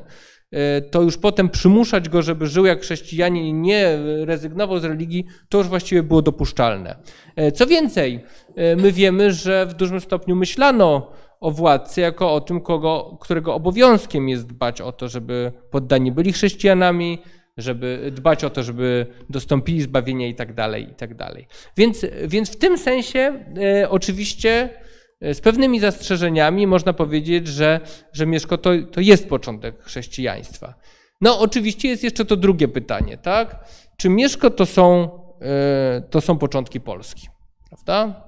[0.90, 5.58] to już potem przymuszać go, żeby żył jak chrześcijanin i nie rezygnował z religii, to
[5.58, 6.96] już właściwie było dopuszczalne.
[7.36, 8.24] E, co więcej,
[8.56, 13.54] e, my wiemy, że w dużym stopniu myślano o władcy jako o tym, kogo, którego
[13.54, 17.18] obowiązkiem jest dbać o to, żeby poddani byli chrześcijanami,
[17.56, 21.46] żeby dbać o to, żeby dostąpili zbawienia i tak dalej, i tak dalej.
[21.76, 23.44] Więc, więc w tym sensie
[23.82, 24.85] e, oczywiście E,
[25.20, 27.80] z pewnymi zastrzeżeniami można powiedzieć, że,
[28.12, 30.74] że Mieszko to, to jest początek chrześcijaństwa.
[31.20, 33.64] No, oczywiście jest jeszcze to drugie pytanie, tak?
[33.96, 35.10] Czy Mieszko to są,
[35.40, 37.28] e, to są początki Polski,
[37.68, 38.22] prawda?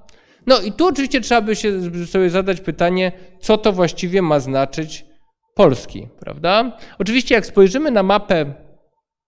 [0.47, 1.71] No i tu oczywiście trzeba by się
[2.05, 5.05] sobie zadać pytanie, co to właściwie ma znaczyć
[5.55, 6.77] Polski, prawda?
[6.99, 8.53] Oczywiście jak spojrzymy na mapę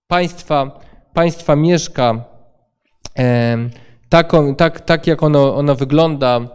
[0.08, 0.80] państwa,
[1.14, 2.26] państwa Mieszka,
[4.10, 6.48] taką, tak, tak jak ono, ono wygląda e,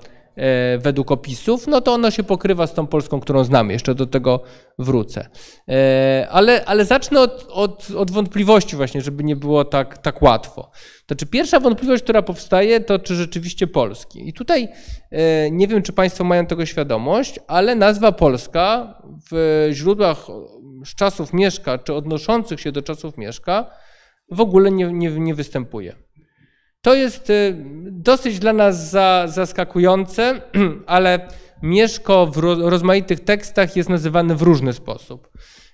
[0.78, 3.72] według opisów, no to ono się pokrywa z tą Polską, którą znamy.
[3.72, 4.42] Jeszcze do tego
[4.78, 5.28] wrócę.
[5.68, 10.70] E, ale, ale zacznę od, od, od wątpliwości właśnie, żeby nie było tak, tak łatwo.
[11.06, 14.28] To czy pierwsza wątpliwość, która powstaje, to czy rzeczywiście polski.
[14.28, 14.68] I tutaj
[15.10, 18.94] e, nie wiem, czy Państwo mają tego świadomość, ale nazwa Polska
[19.30, 20.26] w źródłach
[20.84, 23.70] z czasów Mieszka, czy odnoszących się do czasów Mieszka,
[24.30, 26.05] w ogóle nie, nie, nie występuje.
[26.86, 27.56] To jest y,
[27.90, 30.40] dosyć dla nas za, zaskakujące,
[30.86, 31.28] ale
[31.62, 35.28] Mieszko w rozmaitych tekstach jest nazywany w różny sposób.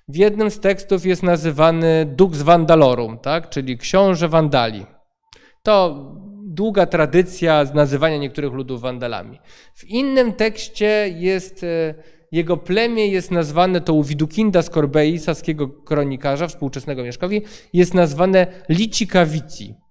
[0.08, 3.48] W jednym z tekstów jest nazywany Dux Vandalorum, tak?
[3.48, 4.86] czyli książę Wandali.
[5.62, 6.06] To
[6.44, 9.38] długa tradycja nazywania niektórych ludów Wandalami.
[9.74, 11.94] W innym tekście jest y,
[12.32, 17.42] jego plemię jest nazwane, to u Widukinda z Corbei, saskiego kronikarza, współczesnego Mieszkowi,
[17.72, 19.81] jest nazwane Licikawici.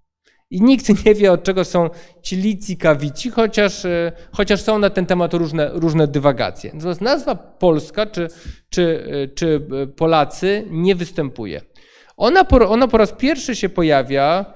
[0.52, 1.90] I nikt nie wie, od czego są
[2.22, 6.70] ci Licikawici, chociaż, e, chociaż są na ten temat różne, różne dywagacje.
[6.74, 8.28] Natomiast nazwa Polska czy,
[8.70, 11.60] czy, e, czy e, Polacy nie występuje.
[12.16, 14.54] Ona po, ona po raz pierwszy się pojawia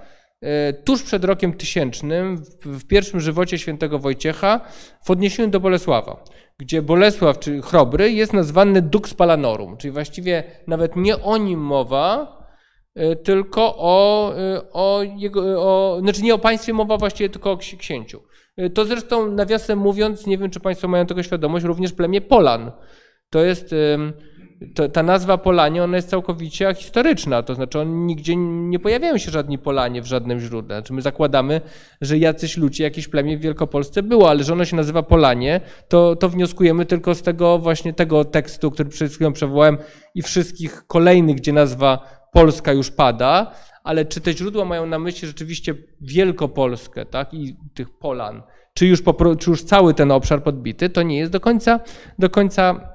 [0.85, 4.61] tuż przed rokiem tysięcznym w pierwszym żywocie świętego Wojciecha
[5.05, 6.25] w odniesieniu do Bolesława
[6.59, 12.36] gdzie Bolesław, czy Chrobry, jest nazwany Dux Palanorum, czyli właściwie nawet nie o nim mowa,
[13.25, 18.23] tylko o, e, o jego, o, znaczy nie o państwie mowa właściwie, tylko o księciu.
[18.57, 22.73] E, to zresztą nawiasem mówiąc, nie wiem czy Państwo mają tego świadomość, również plemię Polan.
[23.31, 23.75] To jest
[24.75, 29.31] to, ta nazwa Polanie, ona jest całkowicie historyczna, to znaczy on nigdzie nie pojawiają się
[29.31, 30.77] żadni Polanie w żadnym źródle.
[30.77, 31.61] Znaczy my zakładamy,
[32.01, 36.17] że jacyś ludzie, jakieś plemię w Wielkopolsce było, ale że ono się nazywa Polanie, to,
[36.17, 39.79] to wnioskujemy tylko z tego właśnie tego tekstu, który przed chwilą przywołałem
[40.15, 43.53] i wszystkich kolejnych, gdzie nazwa Polska już pada,
[43.85, 48.43] ale czy te źródła mają na myśli rzeczywiście Wielkopolskę, tak, i tych Polan,
[48.75, 49.03] czy już,
[49.39, 51.81] czy już cały ten obszar podbity, to nie jest do końca,
[52.19, 52.93] do końca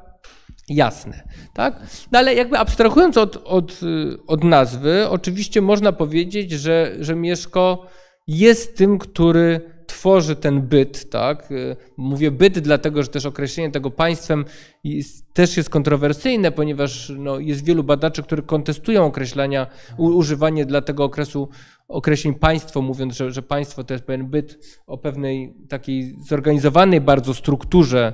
[0.70, 1.24] jasne.
[1.54, 1.80] Tak?
[2.12, 3.80] No ale jakby abstrahując od, od,
[4.28, 7.86] od nazwy, oczywiście można powiedzieć, że, że Mieszko
[8.28, 11.50] jest tym, który tworzy ten byt, tak?
[11.98, 14.46] Mówię byt, dlatego że też określenie tego państwem
[14.84, 19.68] jest, też jest kontrowersyjne, ponieważ no, jest wielu badaczy, którzy kontestują określenia,
[19.98, 21.50] u, używanie dla tego okresu
[21.88, 27.34] określeń państwo, mówiąc, że, że państwo to jest pewien byt o pewnej takiej zorganizowanej bardzo
[27.34, 28.14] strukturze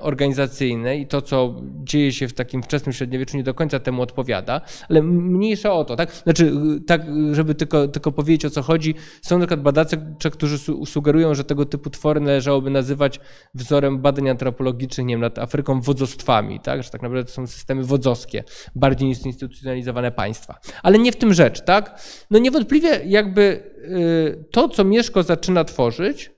[0.00, 4.60] organizacyjne i to, co dzieje się w takim wczesnym średniowieczu, nie do końca temu odpowiada,
[4.88, 6.12] ale mniejsza o to, tak?
[6.12, 6.52] Znaczy,
[6.86, 9.96] tak, żeby tylko, tylko powiedzieć o co chodzi, są na przykład badacze,
[10.32, 13.20] którzy sugerują, że tego typu twory należałoby nazywać
[13.54, 16.82] wzorem badań antropologicznych, nie wiem, nad Afryką wodzostwami, tak?
[16.82, 18.44] Że tak naprawdę to są systemy wodzowskie,
[18.74, 20.58] bardziej niż zinstytucjonalizowane państwa.
[20.82, 22.00] Ale nie w tym rzecz, tak?
[22.30, 26.30] No niewątpliwie jakby y, to, co Mieszko zaczyna tworzyć,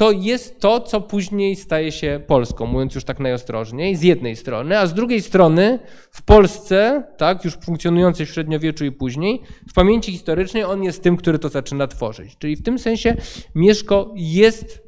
[0.00, 4.78] to jest to, co później staje się Polską, mówiąc już tak najostrożniej, z jednej strony,
[4.78, 5.78] a z drugiej strony
[6.10, 11.16] w Polsce, tak, już funkcjonującej w średniowieczu i później, w pamięci historycznej on jest tym,
[11.16, 12.36] który to zaczyna tworzyć.
[12.38, 13.16] Czyli w tym sensie
[13.54, 14.82] Mieszko jest,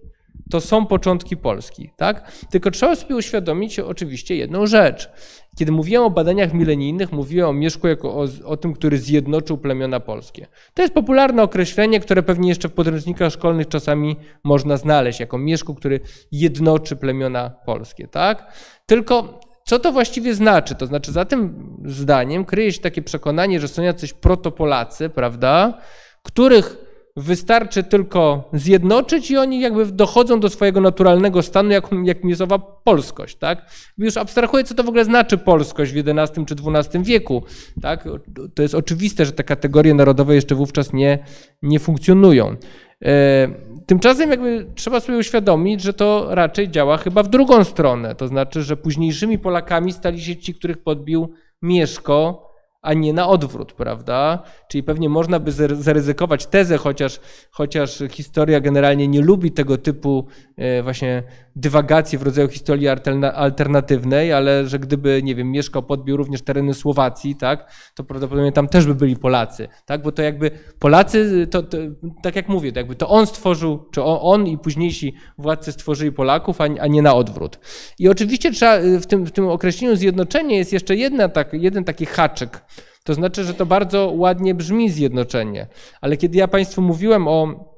[0.51, 2.33] to są początki Polski, tak?
[2.51, 5.11] Tylko trzeba sobie uświadomić oczywiście jedną rzecz.
[5.57, 10.01] Kiedy mówiłem o badaniach milenijnych, mówiłem o Mieszku jako o, o, tym, który zjednoczył plemiona
[10.01, 10.47] polskie.
[10.75, 15.75] To jest popularne określenie, które pewnie jeszcze w podręcznikach szkolnych czasami można znaleźć, jako Mieszku,
[15.75, 16.01] który
[16.33, 18.53] jednoczy plemiona polskie, tak?
[18.87, 20.75] Tylko co to właściwie znaczy?
[20.75, 25.79] To znaczy za tym zdaniem kryje się takie przekonanie, że są jacyś protopolacy, prawda,
[26.23, 32.41] których wystarczy tylko zjednoczyć i oni jakby dochodzą do swojego naturalnego stanu, jak, jak jest
[32.41, 33.71] owa polskość, tak?
[33.99, 37.43] Już abstrahuję, co to w ogóle znaczy polskość w XI czy XII wieku,
[37.83, 38.09] tak?
[38.55, 41.19] To jest oczywiste, że te kategorie narodowe jeszcze wówczas nie,
[41.63, 42.57] nie funkcjonują.
[43.05, 43.49] E,
[43.87, 48.63] tymczasem jakby trzeba sobie uświadomić, że to raczej działa chyba w drugą stronę, to znaczy,
[48.63, 51.29] że późniejszymi Polakami stali się ci, których podbił
[51.63, 52.52] Mieszko,
[52.83, 54.43] a nie na odwrót, prawda?
[54.69, 57.21] Czyli pewnie można by zaryzykować tezę, chociaż,
[57.51, 60.27] chociaż historia generalnie nie lubi tego typu
[60.57, 61.23] e, właśnie
[61.57, 62.89] dywagacji w rodzaju historii
[63.35, 68.69] alternatywnej, ale że gdyby, nie wiem, mieszkał, podbił również tereny Słowacji, tak, to prawdopodobnie tam
[68.69, 71.79] też by byli Polacy, tak, bo to jakby Polacy, to, to
[72.23, 76.13] tak jak mówię, to jakby to on stworzył, czy on, on i późniejsi władcy stworzyli
[76.13, 77.59] Polaków, a, a, nie na odwrót.
[77.99, 82.07] I oczywiście trzeba w tym, w tym określeniu zjednoczenie jest jeszcze jedna, tak, jeden taki
[82.07, 82.65] haczyk,
[83.05, 85.67] to znaczy, że to bardzo ładnie brzmi zjednoczenie,
[86.01, 87.72] ale kiedy ja Państwu mówiłem o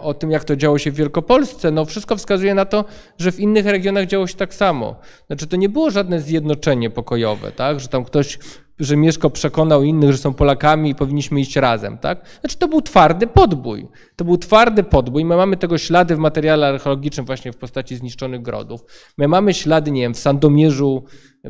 [0.00, 2.84] o tym, jak to działo się w Wielkopolsce, no wszystko wskazuje na to,
[3.18, 4.96] że w innych regionach działo się tak samo.
[5.26, 7.80] Znaczy to nie było żadne zjednoczenie pokojowe, tak?
[7.80, 8.38] że tam ktoś
[8.80, 12.24] że Mieszko przekonał innych, że są Polakami i powinniśmy iść razem, tak?
[12.40, 13.88] Znaczy to był twardy podbój.
[14.16, 15.24] To był twardy podbój.
[15.24, 18.84] My mamy tego ślady w materiale archeologicznym właśnie w postaci zniszczonych grodów.
[19.18, 21.04] My mamy ślady, nie wiem, w Sandomierzu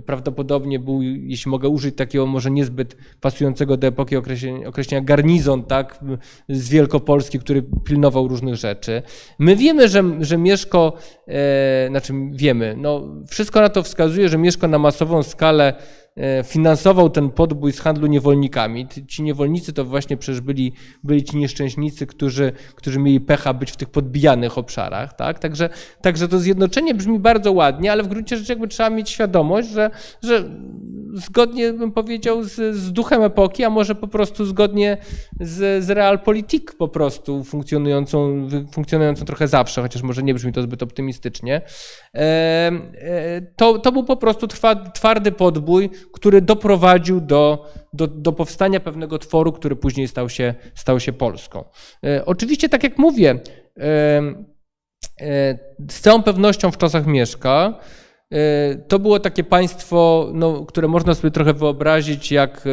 [0.06, 6.04] prawdopodobnie był, jeśli mogę użyć takiego może niezbyt pasującego do epoki określenia, określenia garnizon, tak,
[6.48, 9.02] z Wielkopolski, który pilnował różnych rzeczy.
[9.38, 10.92] My wiemy, że, że Mieszko,
[11.28, 15.74] e, znaczy wiemy, no wszystko na to wskazuje, że Mieszko na masową skalę
[16.44, 18.86] finansował ten podbój z handlu niewolnikami.
[19.08, 20.72] Ci niewolnicy to właśnie przecież byli,
[21.04, 25.12] byli ci nieszczęśnicy, którzy, którzy mieli pecha być w tych podbijanych obszarach.
[25.12, 25.38] Tak?
[25.38, 25.68] Także,
[26.02, 29.90] także to zjednoczenie brzmi bardzo ładnie, ale w gruncie rzeczy jakby trzeba mieć świadomość, że,
[30.22, 30.44] że
[31.14, 34.96] zgodnie bym powiedział z, z duchem epoki, a może po prostu zgodnie
[35.40, 40.82] z, z realpolitik po prostu funkcjonującą, funkcjonującą trochę zawsze, chociaż może nie brzmi to zbyt
[40.82, 41.60] optymistycznie.
[42.14, 44.46] E, e, to, to był po prostu
[44.94, 51.00] twardy podbój, który doprowadził do, do, do powstania pewnego tworu, który później stał się, stał
[51.00, 51.64] się Polską.
[52.04, 53.40] E, oczywiście, tak jak mówię,
[55.90, 57.80] z całą pewnością w czasach Mieszka
[58.32, 62.70] E, to było takie państwo, no, które można sobie trochę wyobrazić jak, e,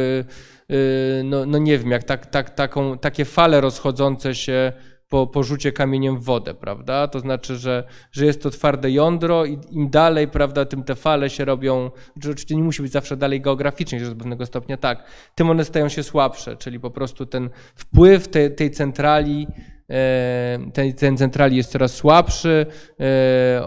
[0.75, 4.73] e, no, no nie wiem, jak tak, tak, taką, takie fale rozchodzące się
[5.09, 7.07] po, po rzucie kamieniem w wodę, prawda?
[7.07, 11.29] To znaczy, że, że jest to twarde jądro i im dalej, prawda, tym te fale
[11.29, 15.03] się robią, oczywiście nie musi być zawsze dalej geograficznie, że do pewnego stopnia tak,
[15.35, 19.47] tym one stają się słabsze, czyli po prostu ten wpływ tej, tej centrali
[19.91, 22.65] E, ten, ten centrali jest coraz słabszy,
[22.99, 23.61] e,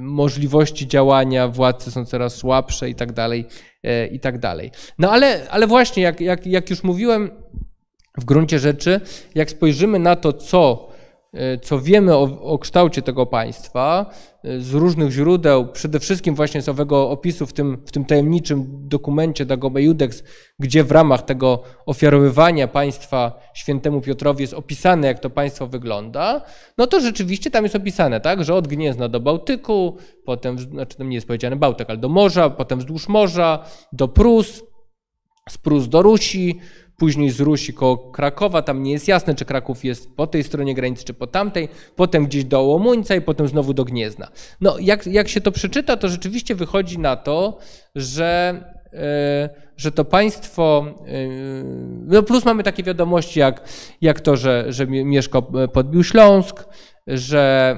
[0.00, 3.46] możliwości działania władcy są coraz słabsze i tak dalej,
[3.82, 4.70] e, i tak dalej.
[4.98, 7.30] No ale, ale właśnie, jak, jak, jak już mówiłem,
[8.20, 9.00] w gruncie rzeczy,
[9.34, 10.90] jak spojrzymy na to, co
[11.32, 14.06] E, co wiemy o, o, kształcie tego państwa
[14.44, 18.66] e, z różnych źródeł, przede wszystkim właśnie z owego opisu w tym, w tym tajemniczym
[18.88, 20.24] dokumencie Dagobe Judex,
[20.58, 26.42] gdzie w ramach tego ofiarowywania państwa świętemu Piotrowi jest opisane, jak to państwo wygląda,
[26.78, 31.08] no to rzeczywiście tam jest opisane, tak, że od Gniezna do Bałtyku, potem, znaczy tam
[31.08, 34.62] nie jest powiedziane Bałtyk, ale do morza, potem wzdłuż morza, do Prus,
[35.50, 36.60] z Prus do Rusi,
[37.00, 40.74] później z Rusi koło Krakowa, tam nie jest jasne, czy Kraków jest po tej stronie
[40.74, 44.28] granicy, czy po tamtej, potem gdzieś do Łomuńca i potem znowu do Gniezna.
[44.60, 47.58] No, jak, jak się to przeczyta, to rzeczywiście wychodzi na to,
[47.94, 48.60] że,
[48.92, 48.98] yy,
[49.76, 51.64] że to państwo, yy,
[52.06, 53.68] no plus mamy takie wiadomości, jak,
[54.00, 55.42] jak to, że, że Mieszko
[55.72, 56.64] podbił Śląsk,
[57.06, 57.76] że,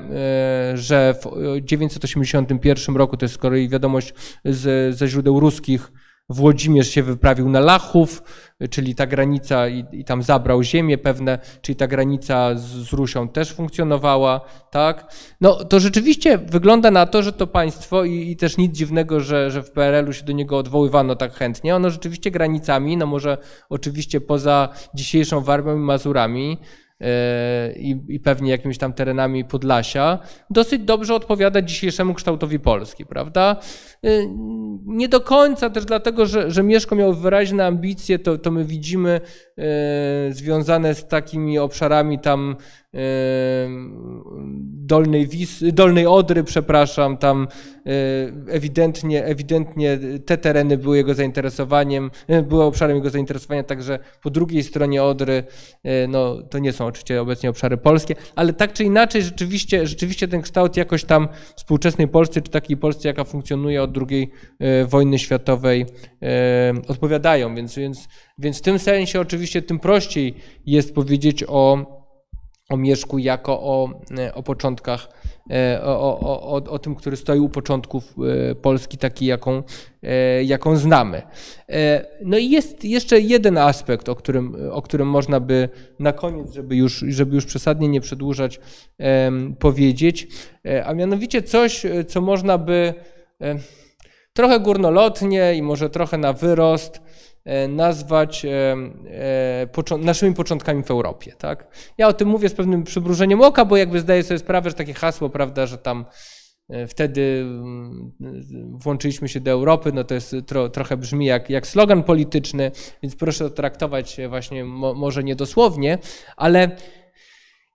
[0.73, 4.15] e, że w 981 roku, to jest z kolei wiadomość
[4.45, 5.93] z, ze źródeł ruskich,
[6.33, 8.23] Włodzimierz się wyprawił na Lachów,
[8.71, 13.29] czyli ta granica i, i, tam zabrał ziemię pewne, czyli ta granica z, z Rusią
[13.29, 15.15] też funkcjonowała, tak?
[15.41, 19.51] No to rzeczywiście wygląda na to, że to państwo i, i też nic dziwnego, że,
[19.51, 23.39] że w PRL-u się do niego odwoływano tak chętnie, ono rzeczywiście granicami, no może
[23.71, 26.59] oczywiście poza dzisiejszą Warmią i Mazurami,
[27.77, 30.19] i, i pewnie jakimiś tam terenami Podlasia,
[30.51, 33.57] dosyć dobrze odpowiada dzisiejszemu kształtowi Polski, prawda?
[34.07, 34.29] Y,
[34.87, 39.21] nie do końca też dlatego, że, że Mieszko miał wyraźne ambicje, to, to my widzimy
[40.29, 42.57] y, związane z takimi obszarami tam
[44.93, 47.49] Dolnej, Wis, Dolnej Odry, przepraszam, tam
[48.49, 54.63] ewidentnie, ewidentnie te tereny były jego zainteresowaniem, e, były obszarem jego zainteresowania, także po drugiej
[54.63, 55.45] stronie Odry,
[55.83, 60.29] e, no to nie są oczywiście obecnie obszary polskie, ale tak czy inaczej rzeczywiście, rzeczywiście
[60.29, 65.19] ten kształt jakoś tam współczesnej Polsce, czy takiej Polsce, jaka funkcjonuje od II e, wojny
[65.19, 65.87] światowej,
[66.89, 70.35] odpowiadają, więc, więc, więc w tym sensie oczywiście tym prościej
[70.67, 72.02] jest powiedzieć o
[72.73, 75.09] o Mieszku jako o, e, o początkach,
[75.51, 78.15] e, o, o, o, o tym, który stoi u początków
[78.51, 79.63] e, Polski, taki jaką,
[80.45, 81.23] jaką znamy.
[82.25, 85.69] No i jest jeszcze jeden aspekt, o którym, o którym można by
[85.99, 88.61] na koniec, żeby już, żeby już przesadnie nie przedłużać,
[89.59, 90.29] powiedzieć,
[90.85, 92.95] a mianowicie coś, co można by
[94.33, 97.03] trochę górnolotnie i może trochę na wyrost
[97.69, 98.77] nazwać e,
[99.91, 101.33] e, naszymi początkami w Europie.
[101.39, 101.67] Tak?
[101.99, 104.95] Ja o tym mówię z pewnym przybrużeniem oka, bo jakby zdaję sobie sprawę, że takie
[104.95, 106.05] hasło, prawda, że tam
[106.89, 108.13] wtedy mm,
[108.73, 112.71] włączyliśmy się do Europy, no to jest tro, trochę brzmi jak, jak slogan polityczny,
[113.03, 115.99] więc proszę to traktować właśnie mo, może niedosłownie,
[116.37, 116.77] ale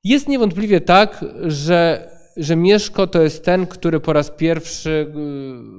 [0.03, 5.13] jest niewątpliwie tak, że, że Mieszko to jest ten, który po raz pierwszy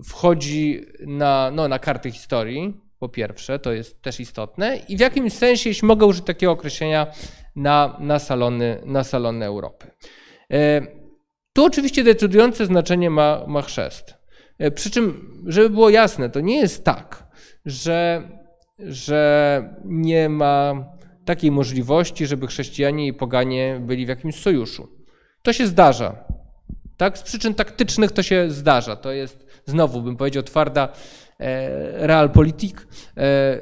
[0.00, 4.76] y, wchodzi na, no, na karty historii, po pierwsze, to jest też istotne.
[4.88, 7.06] I w jakimś sensie, jeśli mogę użyć takiego określenia,
[7.56, 9.90] na, na, salony, na salony Europy.
[10.52, 10.80] E,
[11.52, 14.14] tu oczywiście decydujące znaczenie ma, ma chrzest.
[14.58, 17.26] E, przy czym, żeby było jasne, to nie jest tak,
[17.64, 18.22] że
[18.78, 20.84] że nie ma
[21.24, 24.88] takiej możliwości, żeby chrześcijanie i poganie byli w jakimś sojuszu.
[25.42, 26.24] To się zdarza.
[26.96, 27.18] Tak?
[27.18, 28.96] Z przyczyn taktycznych to się zdarza.
[28.96, 30.88] To jest znowu, bym powiedział, twarda
[31.94, 32.86] realpolitik.
[33.16, 33.58] E,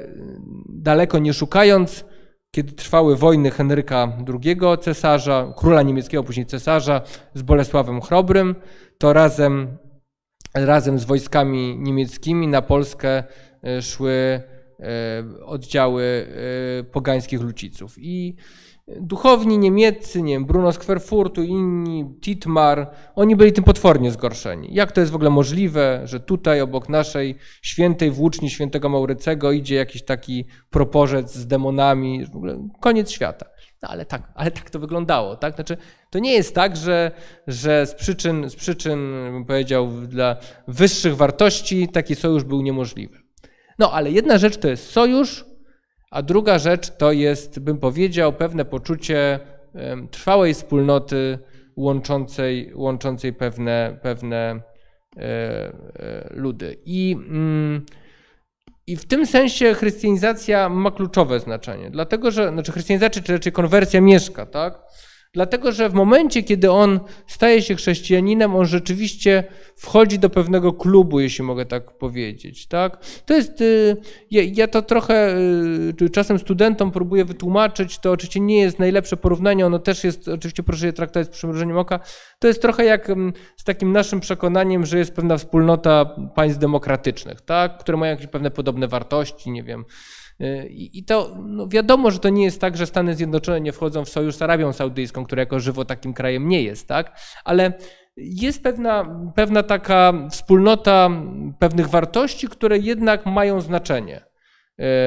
[0.69, 2.05] daleko nie szukając,
[2.51, 7.01] kiedy trwały wojny Henryka II, cesarza, króla niemieckiego, później cesarza,
[7.33, 8.55] z Bolesławem Chrobrym,
[8.97, 9.77] to razem,
[10.53, 13.23] razem z wojskami niemieckimi na Polskę
[13.63, 14.41] e, szły
[15.45, 16.27] oddziały
[16.91, 17.95] pogańskich luciców.
[17.97, 18.35] I
[18.87, 20.79] duchowni niemieccy, nie wiem, Bruno z
[21.47, 24.67] inni, Titmar, oni byli tym potwornie zgorszeni.
[24.71, 29.75] Jak to jest w ogóle możliwe, że tutaj obok naszej świętej włóczni świętego Maurycego idzie
[29.75, 33.45] jakiś taki proporzec z demonami, w ogóle koniec świata.
[33.81, 35.55] No ale tak, ale tak to wyglądało, tak?
[35.55, 35.77] Znaczy,
[36.09, 37.11] to nie jest tak, że,
[37.47, 38.99] że z przyczyn, z przyczyn,
[39.31, 40.35] bym powiedział, dla
[40.67, 43.17] wyższych wartości taki sojusz był niemożliwy.
[43.79, 45.45] No ale jedna rzecz to jest sojusz,
[46.11, 49.39] a druga rzecz to jest, bym powiedział, pewne poczucie
[50.11, 51.39] trwałej wspólnoty
[51.75, 54.61] łączącej, łączącej pewne, pewne
[55.17, 56.77] e, e, ludy.
[56.85, 57.85] I, mm,
[58.87, 64.01] I w tym sensie chrystianizacja ma kluczowe znaczenie, dlatego że, znaczy chrystianizacja, czy raczej konwersja
[64.01, 64.81] mieszka, tak?
[65.37, 69.43] Dlatego, że w momencie, kiedy on staje się chrześcijaninem, on rzeczywiście
[69.75, 72.67] wchodzi do pewnego klubu, jeśli mogę tak powiedzieć.
[72.67, 73.05] Tak?
[73.25, 73.97] To jest, y,
[74.31, 75.37] ja, ja to trochę
[76.01, 80.63] y, czasem studentom próbuję wytłumaczyć, to oczywiście nie jest najlepsze porównanie, ono też jest, oczywiście
[80.63, 81.99] proszę je traktować z przymrużeniem oka,
[82.39, 87.41] to jest trochę jak mm, z takim naszym przekonaniem, że jest pewna wspólnota państw demokratycznych,
[87.41, 87.77] tak?
[87.77, 89.85] które mają jakieś pewne podobne wartości, nie wiem,
[90.69, 94.09] i to no wiadomo, że to nie jest tak, że Stany Zjednoczone nie wchodzą w
[94.09, 97.19] sojusz z Arabią Saudyjską, która jako żywo takim krajem nie jest, tak?
[97.45, 97.73] Ale
[98.17, 101.09] jest pewna, pewna taka wspólnota
[101.59, 104.21] pewnych wartości, które jednak mają znaczenie.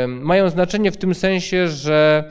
[0.08, 2.30] Mają znaczenie w tym sensie, że,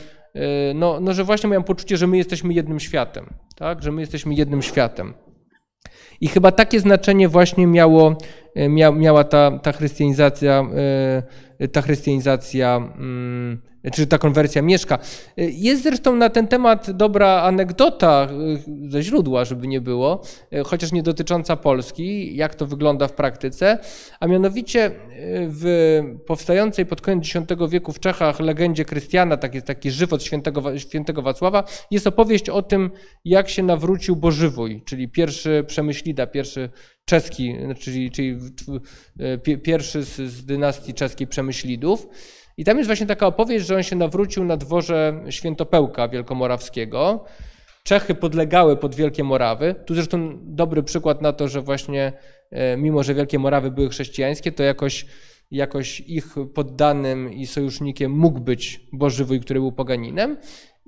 [0.76, 3.84] no, no, że właśnie mają poczucie, że my jesteśmy jednym światem, tak?
[3.84, 5.14] że my jesteśmy jednym światem.
[6.22, 8.18] I chyba takie znaczenie właśnie miało,
[8.56, 10.66] mia, miała ta, ta chrystianizacja
[11.68, 13.62] ta chrystianizacja, mm,
[13.94, 15.00] czy ta konwersja mieszka.
[15.38, 18.28] Jest zresztą na ten temat dobra anegdota
[18.88, 20.22] y, ze źródła, żeby nie było,
[20.54, 23.78] y, chociaż nie dotycząca Polski, jak to wygląda w praktyce,
[24.20, 24.92] a mianowicie y,
[25.50, 25.66] w
[26.28, 31.64] powstającej pod koniec X wieku w Czechach legendzie Krystiana, taki, taki żywot świętego, świętego Wacława,
[31.92, 32.92] jest opowieść o tym,
[33.26, 36.70] jak się nawrócił Bożywój, czyli pierwszy przemyślida, pierwszy
[37.06, 38.38] czeski, czyli, czyli
[39.64, 42.08] pierwszy z, z dynastii czeskiej Przemyślidów.
[42.58, 47.26] I tam jest właśnie taka opowieść, że on się nawrócił na dworze Świętopełka Wielkomorawskiego.
[47.84, 49.76] Czechy podlegały pod Wielkie Morawy.
[49.86, 52.14] Tu zresztą dobry przykład na to, że właśnie
[52.52, 55.06] e, mimo, że Wielkie Morawy były chrześcijańskie, to jakoś,
[55.52, 60.38] jakoś ich poddanym i sojusznikiem mógł być Bożywój, który był poganinem.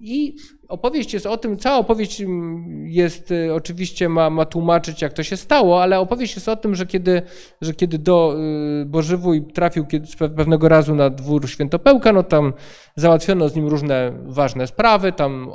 [0.03, 0.35] I
[0.67, 5.23] opowieść jest o tym, cała opowieść mm, jest, y, oczywiście ma, ma tłumaczyć, jak to
[5.23, 7.21] się stało, ale opowieść jest o tym, że kiedy,
[7.61, 8.35] że kiedy do
[8.81, 9.85] y, Bożywój trafił
[10.17, 12.53] pewnego razu na dwór Świętopełka, no tam
[12.95, 15.51] załatwiono z nim różne ważne sprawy, tam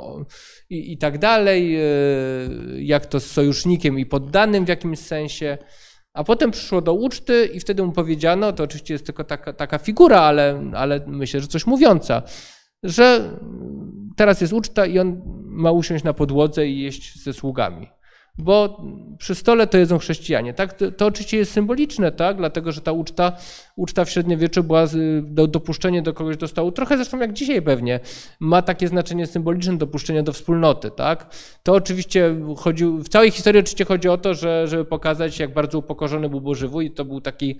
[0.69, 5.57] i, i tak dalej, y, jak to z sojusznikiem i poddanym w jakimś sensie.
[6.13, 9.77] A potem przyszło do uczty i wtedy mu powiedziano, to oczywiście jest tylko taka, taka
[9.77, 12.23] figura, ale, ale myślę, że coś mówiąca,
[12.83, 13.39] że
[14.15, 17.87] teraz jest uczta i on ma usiąść na podłodze i jeść ze sługami
[18.37, 18.83] bo
[19.17, 20.53] przy stole to jedzą chrześcijanie.
[20.53, 20.73] Tak?
[20.73, 22.37] To, to, oczywiście jest symboliczne, tak?
[22.37, 23.37] dlatego że ta uczta,
[23.77, 24.85] uczta w średniowieczu była
[25.21, 27.99] do, dopuszczenie do kogoś do stołu, trochę zresztą jak dzisiaj pewnie,
[28.39, 30.91] ma takie znaczenie symboliczne dopuszczenia do wspólnoty.
[30.91, 31.35] Tak?
[31.63, 35.79] To oczywiście chodzi, w całej historii oczywiście chodzi o to, że, żeby pokazać, jak bardzo
[35.79, 37.59] upokorzony był Bożywój i to był taki,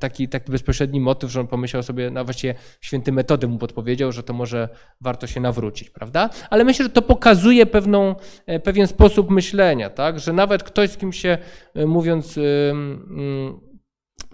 [0.00, 4.22] taki, taki bezpośredni motyw, że on pomyślał sobie, no właściwie święty metody mu podpowiedział, że
[4.22, 4.68] to może
[5.00, 6.30] warto się nawrócić, prawda?
[6.50, 8.14] Ale myślę, że to pokazuje pewną,
[8.46, 10.20] e, pewien sposób myślenia, tak?
[10.20, 11.38] że nawet ktoś, z kim się,
[11.76, 13.60] y, mówiąc, y, mm,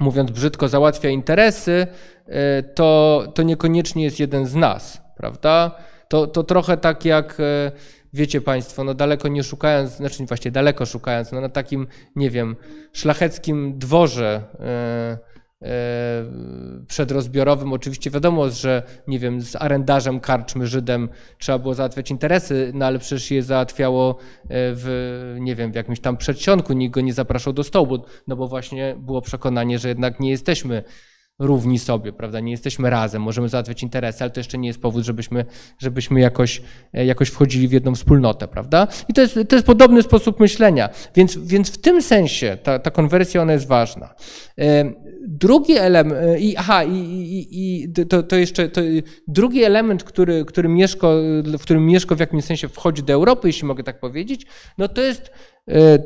[0.00, 1.86] mówiąc brzydko, załatwia interesy,
[2.28, 2.32] y,
[2.74, 5.76] to, to niekoniecznie jest jeden z nas, prawda?
[6.08, 7.38] To, to trochę tak jak
[8.12, 11.86] wiecie Państwo, no daleko nie szukając, znaczy właśnie daleko szukając, no na takim,
[12.16, 12.56] nie wiem,
[12.92, 15.29] szlacheckim dworze E,
[16.86, 17.72] przedrozbiorowym.
[17.72, 21.08] Oczywiście wiadomo, że nie wiem, z arendarzem karczmy Żydem
[21.38, 26.00] trzeba było załatwiać interesy, no ale przecież je załatwiało e, w, nie wiem, w jakimś
[26.00, 30.20] tam przedsionku, nikt go nie zapraszał do stołu, no bo właśnie było przekonanie, że jednak
[30.20, 30.82] nie jesteśmy
[31.38, 32.40] równi sobie, prawda?
[32.40, 35.44] Nie jesteśmy razem, możemy załatwiać interesy, ale to jeszcze nie jest powód, żebyśmy,
[35.78, 36.62] żebyśmy jakoś,
[36.94, 38.88] e, jakoś wchodzili w jedną wspólnotę, prawda?
[39.08, 40.88] I to jest, to jest podobny sposób myślenia.
[41.14, 44.14] Więc, więc w tym sensie ta, ta konwersja ona jest ważna.
[45.28, 48.80] Drugi element, i, aha, i, i, i to, to jeszcze to,
[49.28, 53.68] drugi element, który, który Mieszko, w którym Mieszko w jakimś sensie wchodzi do Europy, jeśli
[53.68, 54.46] mogę tak powiedzieć,
[54.78, 55.32] no to jest,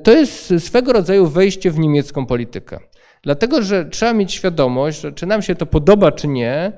[0.02, 2.78] to jest swego rodzaju wejście w niemiecką politykę.
[3.22, 6.72] Dlatego, że trzeba mieć świadomość, że czy nam się to podoba, czy nie,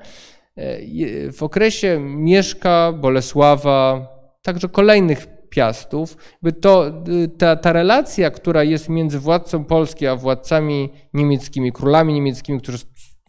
[1.33, 4.07] w okresie Mieszka, Bolesława,
[4.41, 7.03] także kolejnych piastów, by to,
[7.37, 12.77] ta, ta relacja, która jest między władcą Polski a władcami niemieckimi, królami niemieckimi, którzy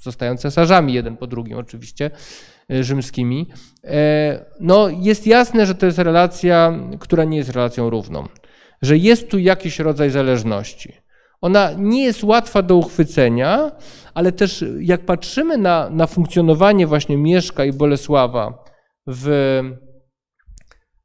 [0.02, 2.10] zostają cesarzami jeden po drugim oczywiście,
[2.70, 3.50] e, rzymskimi,
[3.84, 8.28] e, no jest jasne, że to jest relacja, która nie jest relacją równą,
[8.82, 10.92] że jest tu jakiś rodzaj zależności.
[11.40, 13.70] Ona nie jest łatwa do uchwycenia,
[14.14, 18.64] ale też jak patrzymy na, na funkcjonowanie właśnie Mieszka i Bolesława
[19.06, 19.62] w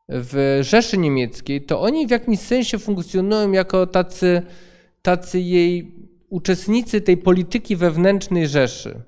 [0.09, 4.41] w Rzeszy Niemieckiej, to oni w jakimś sensie funkcjonują jako tacy,
[5.01, 5.95] tacy jej
[6.29, 9.01] uczestnicy tej polityki wewnętrznej Rzeszy.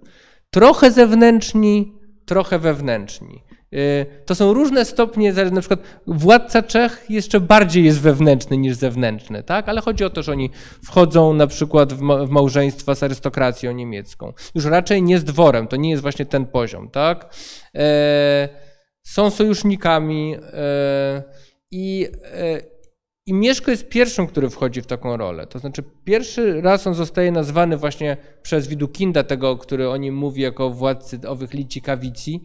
[0.49, 1.93] Trochę zewnętrzni,
[2.25, 3.43] trochę wewnętrzni.
[3.73, 9.43] Y, to są różne stopnie, na przykład władca Czech jeszcze bardziej jest wewnętrzny niż zewnętrzny,
[9.43, 9.69] tak?
[9.69, 10.49] ale chodzi o to, że oni
[10.83, 14.33] wchodzą na przykład w małżeństwa z arystokracją niemiecką.
[14.55, 16.89] Już raczej nie z dworem, to nie jest właśnie ten poziom.
[16.89, 17.35] Tak?
[17.75, 18.74] E
[19.05, 21.23] są sojusznikami e,
[21.71, 22.61] i, e,
[23.25, 25.47] i Mieszko jest pierwszym, który wchodzi w taką rolę.
[25.47, 30.41] To znaczy, pierwszy raz on zostaje nazwany właśnie przez Widukinda, tego, który o nim mówi
[30.41, 32.43] jako władcy owych lici kawici,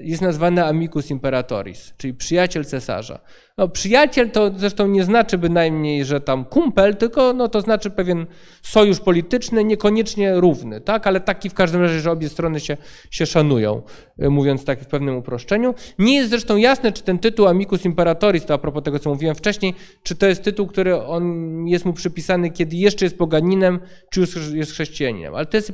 [0.00, 3.20] jest nazwany amicus imperatoris, czyli przyjaciel cesarza.
[3.58, 8.26] No, przyjaciel to zresztą nie znaczy bynajmniej, że tam kumpel, tylko no, to znaczy pewien
[8.62, 11.06] sojusz polityczny, niekoniecznie równy, tak?
[11.06, 12.76] ale taki w każdym razie, że obie strony się,
[13.10, 13.82] się szanują,
[14.18, 15.74] e, mówiąc tak w pewnym uproszczeniu.
[15.98, 19.34] Nie jest zresztą jasne, czy ten tytuł amicus imperatoris, to a propos tego, co mówiłem
[19.34, 21.24] wcześniej, czy to jest tytuł, który on
[21.66, 23.80] jest mu przypisany, kiedy jeszcze jest poganinem,
[24.10, 25.34] czy już jest chrześcijaninem.
[25.34, 25.72] Ale to jest,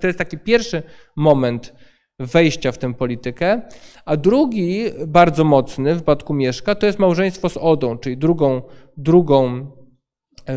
[0.00, 0.82] to jest taki pierwszy
[1.16, 1.72] moment,
[2.18, 3.62] wejścia w tę politykę.
[4.04, 8.62] A drugi, bardzo mocny w przypadku Mieszka, to jest małżeństwo z Odą, czyli drugą,
[8.96, 9.66] drugą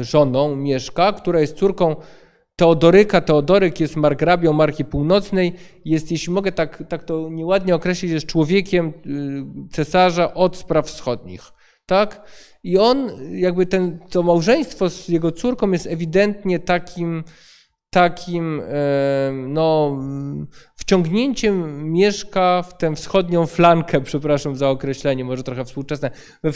[0.02, 1.96] żoną Mieszka, która jest córką
[2.56, 3.22] Teodoryka.
[3.22, 5.54] Teodoryk jest margrabią Marki Północnej,
[5.86, 11.42] jest, jeśli mogę tak, tak to nieładnie określić, jest człowiekiem y, cesarza od spraw wschodnich.
[11.86, 12.22] Tak?
[12.64, 17.24] I on, jakby ten, to małżeństwo z jego córką jest ewidentnie takim
[17.98, 18.62] takim
[19.48, 19.98] no,
[20.76, 26.12] wciągnięciem mieszka w tę wschodnią flankę, przepraszam za określenie, może trochę współczesne,
[26.44, 26.52] we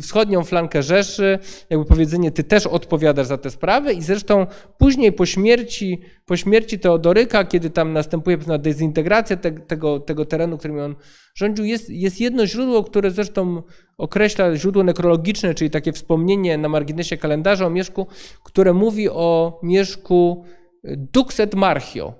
[0.00, 1.38] wschodnią flankę Rzeszy,
[1.70, 4.46] jakby powiedzenie, ty też odpowiadasz za tę sprawę i zresztą
[4.78, 10.58] później po śmierci, po śmierci Teodoryka, kiedy tam następuje pewna dezintegracja te, tego, tego terenu,
[10.58, 10.96] którym on
[11.34, 13.62] rządził, jest, jest jedno źródło, które zresztą
[13.98, 18.06] określa źródło nekrologiczne, czyli takie wspomnienie na marginesie kalendarza o Mieszku,
[18.42, 20.44] które mówi o Mieszku
[20.86, 22.14] dux et marchio,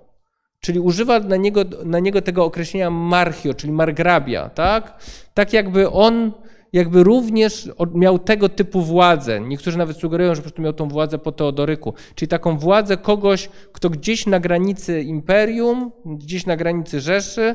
[0.60, 5.04] czyli używa na niego, na niego tego określenia marchio, czyli margrabia, tak?
[5.34, 6.32] Tak jakby on
[6.72, 9.40] jakby również miał tego typu władzę.
[9.40, 13.48] Niektórzy nawet sugerują, że po prostu miał tą władzę po Teodoryku, czyli taką władzę kogoś,
[13.72, 17.54] kto gdzieś na granicy imperium, gdzieś na granicy Rzeszy,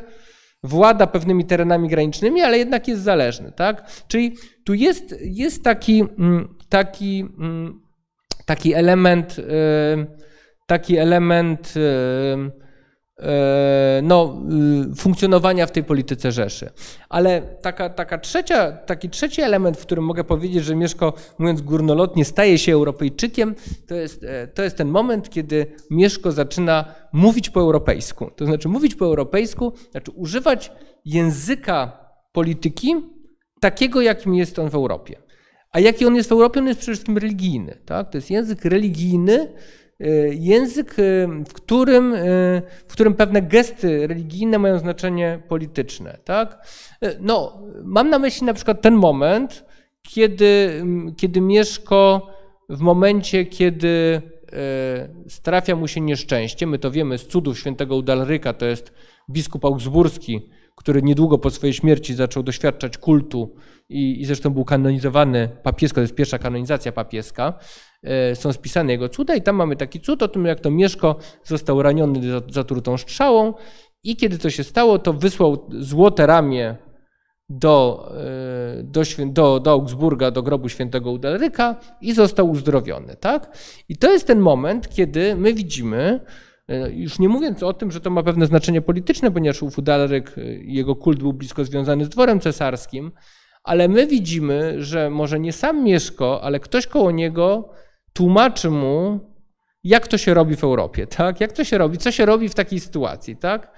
[0.63, 4.05] włada pewnymi terenami granicznymi, ale jednak jest zależny, tak?
[4.07, 7.81] Czyli tu jest, jest taki, mm, taki, mm,
[8.45, 9.43] taki element yy,
[10.71, 11.81] taki element e,
[13.27, 14.41] e, no,
[14.91, 16.69] y, funkcjonowania w tej polityce Rzeszy.
[17.09, 22.25] Ale taka, taka trzecia, taki trzeci element, w którym mogę powiedzieć, że Mieszko, mówiąc górnolotnie,
[22.25, 23.55] staje się Europejczykiem,
[23.87, 28.31] to jest, e, to jest ten moment, kiedy Mieszko zaczyna mówić po europejsku.
[28.35, 30.71] To znaczy mówić po europejsku, znaczy używać
[31.05, 32.95] języka polityki
[33.59, 35.15] takiego, jakim jest on w Europie.
[35.71, 36.59] A jaki on jest w Europie?
[36.59, 37.77] On jest przede wszystkim religijny.
[37.85, 38.11] Tak?
[38.11, 39.80] To jest język religijny, Y,
[40.31, 46.17] język, y, w którym, y, w którym pewne gesty religijne mają znaczenie polityczne.
[46.23, 46.67] Tak?
[47.19, 49.65] No, mam na myśli na przykład ten moment,
[50.01, 50.83] kiedy,
[51.17, 52.27] kiedy Mieszko
[52.69, 54.21] w momencie, kiedy
[55.27, 58.93] strafia mu się nieszczęście, my to wiemy z cudów świętego Udalryka, to jest
[59.29, 63.55] biskup augsburski, który niedługo po swojej śmierci zaczął doświadczać kultu
[63.91, 67.53] i, i zresztą był kanonizowany papiesko, to jest pierwsza kanonizacja papieska,
[68.03, 71.15] E, są spisane jego cuda i tam mamy taki cud o tym, jak to Mieszko
[71.43, 72.19] został raniony
[72.49, 73.53] zatrutą strzałą
[74.03, 76.75] i kiedy to się stało, to wysłał złote ramię
[77.49, 78.09] do,
[78.79, 83.15] e, do, do, do Augsburga, do grobu świętego Udalryka i został uzdrowiony.
[83.15, 83.57] Tak?
[83.89, 86.19] I to jest ten moment, kiedy my widzimy,
[86.67, 90.35] e, już nie mówiąc o tym, że to ma pewne znaczenie polityczne, ponieważ ów Udalryk,
[90.61, 93.11] jego kult był blisko związany z dworem cesarskim,
[93.63, 97.69] ale my widzimy, że może nie sam Mieszko, ale ktoś koło niego
[98.13, 99.19] tłumaczy mu,
[99.83, 101.41] jak to się robi w Europie, tak?
[101.41, 103.71] Jak to się robi, co się robi w takiej sytuacji, tak?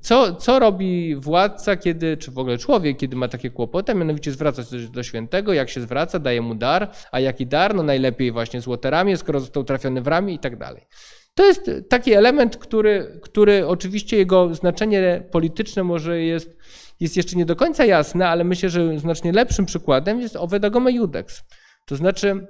[0.00, 4.64] Co, co robi władca, kiedy, czy w ogóle człowiek, kiedy ma takie kłopoty, mianowicie zwraca
[4.64, 7.74] się do świętego, jak się zwraca, daje mu dar, a jaki dar?
[7.74, 10.86] No najlepiej właśnie złote ramię, skoro został trafiony w ramię i tak dalej.
[11.34, 16.56] To jest taki element, który, który oczywiście jego znaczenie polityczne może jest,
[17.00, 20.92] jest jeszcze nie do końca jasne, ale myślę, że znacznie lepszym przykładem jest owe dagome
[20.92, 21.42] judex.
[21.86, 22.46] To znaczy,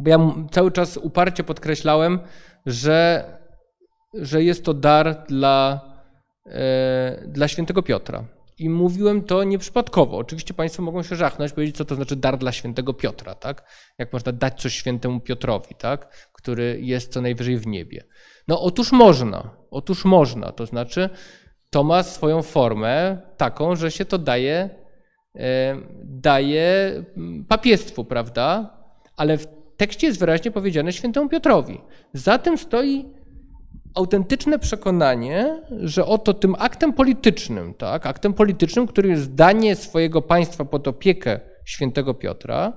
[0.00, 0.18] bo ja
[0.50, 2.20] cały czas uparcie podkreślałem,
[2.66, 3.24] że,
[4.14, 5.80] że jest to dar dla,
[6.46, 8.24] e, dla świętego Piotra.
[8.58, 10.16] I mówiłem to nieprzypadkowo.
[10.16, 13.70] Oczywiście Państwo mogą się żachnąć, powiedzieć, co to znaczy dar dla świętego Piotra, tak?
[13.98, 16.30] Jak można dać coś świętemu Piotrowi, tak?
[16.32, 18.04] Który jest co najwyżej w niebie.
[18.48, 20.52] No otóż można, otóż można.
[20.52, 21.10] To znaczy,
[21.72, 24.70] to ma swoją formę taką, że się to daje,
[25.36, 26.92] e, daje
[27.48, 28.76] papiestwu, prawda?
[29.16, 29.46] Ale w
[29.76, 31.80] tekście jest wyraźnie powiedziane świętemu Piotrowi.
[32.12, 33.04] Za tym stoi
[33.94, 40.64] autentyczne przekonanie, że oto tym aktem politycznym, tak, aktem politycznym, który jest zdanie swojego państwa
[40.64, 42.72] pod opiekę świętego Piotra,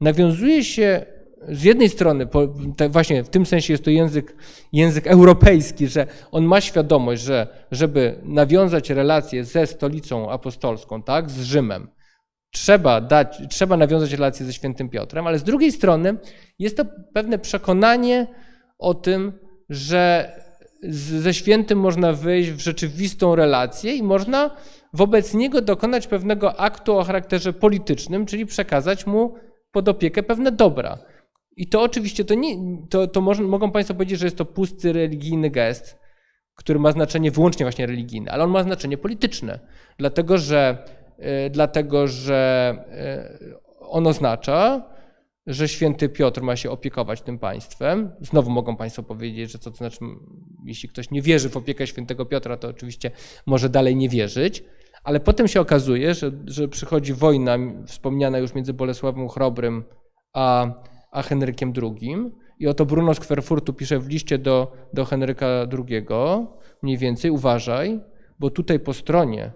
[0.00, 1.06] nawiązuje się
[1.48, 2.28] z jednej strony,
[2.90, 4.36] właśnie w tym sensie jest to język,
[4.72, 11.42] język europejski, że on ma świadomość, że żeby nawiązać relacje ze stolicą apostolską, tak, z
[11.42, 11.88] Rzymem,
[12.50, 16.16] trzeba, dać, trzeba nawiązać relacje ze świętym Piotrem, ale z drugiej strony
[16.58, 16.84] jest to
[17.14, 18.26] pewne przekonanie
[18.78, 19.32] o tym,
[19.68, 20.32] że
[21.18, 24.50] ze świętym można wyjść w rzeczywistą relację i można
[24.92, 29.34] wobec niego dokonać pewnego aktu o charakterze politycznym, czyli przekazać mu
[29.72, 30.98] pod opiekę pewne dobra.
[31.58, 32.56] I to oczywiście to nie,
[32.90, 35.98] to, to może, mogą Państwo powiedzieć, że jest to pusty religijny gest,
[36.54, 39.60] który ma znaczenie wyłącznie właśnie religijne, ale on ma znaczenie polityczne,
[39.98, 40.84] dlatego że,
[41.18, 42.74] yy, dlatego, że
[43.40, 44.82] yy, on oznacza,
[45.46, 48.10] że święty Piotr ma się opiekować tym państwem.
[48.20, 49.98] Znowu mogą Państwo powiedzieć, że co to znaczy,
[50.64, 53.10] jeśli ktoś nie wierzy w opiekę świętego Piotra, to oczywiście
[53.46, 54.64] może dalej nie wierzyć,
[55.04, 59.84] ale potem się okazuje, że, że przychodzi wojna wspomniana już między Bolesławem Chrobrym
[60.32, 60.66] a,
[61.18, 62.16] a Henrykiem II.
[62.58, 66.06] I oto Bruno z Kwerfurtu pisze w liście do, do Henryka II,
[66.82, 68.00] mniej więcej, uważaj,
[68.38, 69.52] bo tutaj po stronie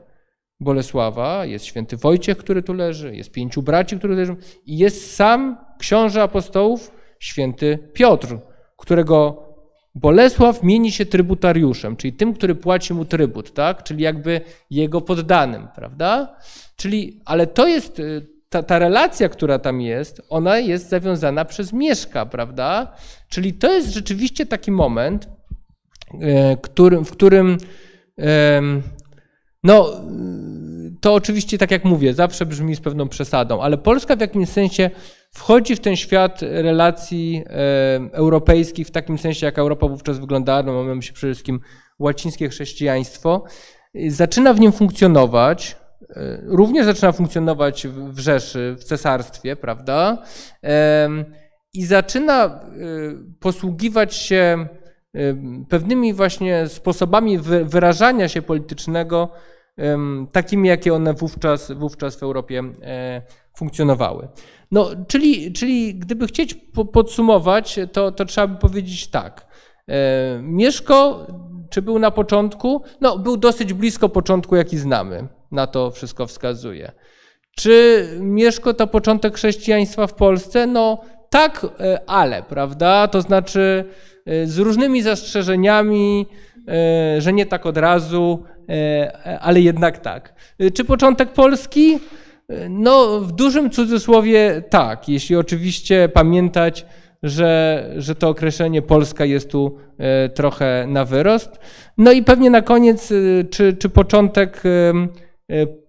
[0.61, 4.37] Bolesława, jest święty Wojciech, który tu leży, jest pięciu braci, którzy leżą
[4.67, 8.39] i jest sam książę apostołów, święty Piotr,
[8.77, 9.49] którego
[9.95, 13.83] Bolesław mieni się trybutariuszem, czyli tym, który płaci mu trybut, tak?
[13.83, 14.41] czyli jakby
[14.71, 16.37] jego poddanym, prawda?
[16.77, 21.73] Czyli, ale to jest, y, ta, ta relacja, która tam jest, ona jest zawiązana przez
[21.73, 22.93] Mieszka, prawda?
[23.29, 25.29] Czyli to jest rzeczywiście taki moment,
[26.15, 26.57] y,
[27.05, 27.59] w którym
[29.65, 29.91] no,
[31.01, 34.91] to oczywiście, tak jak mówię, zawsze brzmi z pewną przesadą, ale Polska w jakimś sensie
[35.31, 37.53] wchodzi w ten świat relacji e,
[38.13, 41.61] europejskich w takim sensie, jak Europa wówczas wyglądała, no mamy się przede wszystkim
[41.99, 43.45] łacińskie chrześcijaństwo,
[44.09, 45.82] zaczyna w nim funkcjonować, e,
[46.43, 50.23] również zaczyna funkcjonować w Rzeszy, w cesarstwie, prawda?
[50.65, 51.09] E,
[51.75, 52.61] I zaczyna e,
[53.41, 54.67] posługiwać się
[55.15, 55.19] e,
[55.69, 59.29] pewnymi właśnie sposobami wyrażania się politycznego,
[60.33, 63.23] takimi, jakie one wówczas, wówczas w Europie e,
[63.57, 64.29] funkcjonowały.
[64.71, 66.55] No, czyli, czyli gdyby chcieć
[66.93, 69.47] podsumować, to, to trzeba by powiedzieć tak.
[69.89, 71.27] E, Mieszko,
[71.71, 72.83] czy był na początku?
[73.01, 75.29] No, był dosyć blisko początku, jaki znamy.
[75.53, 76.93] Na to wszystko wskazuje.
[77.57, 80.67] Czy Mieszko to początek chrześcijaństwa w Polsce?
[80.67, 81.01] No,
[81.31, 83.09] tak, e, ale, prawda?
[83.09, 83.85] To znaczy
[84.45, 86.27] z różnymi zastrzeżeniami,
[87.19, 90.35] że nie tak od razu, E, ale jednak tak.
[90.59, 91.99] E, czy początek Polski?
[92.49, 96.87] E, no, w dużym cudzysłowie tak, jeśli oczywiście pamiętać,
[97.23, 99.79] że, że to określenie Polska jest tu
[100.35, 101.61] trochę na wyrost.
[101.99, 103.13] No i pewnie na koniec,
[103.51, 104.63] czy, czy początek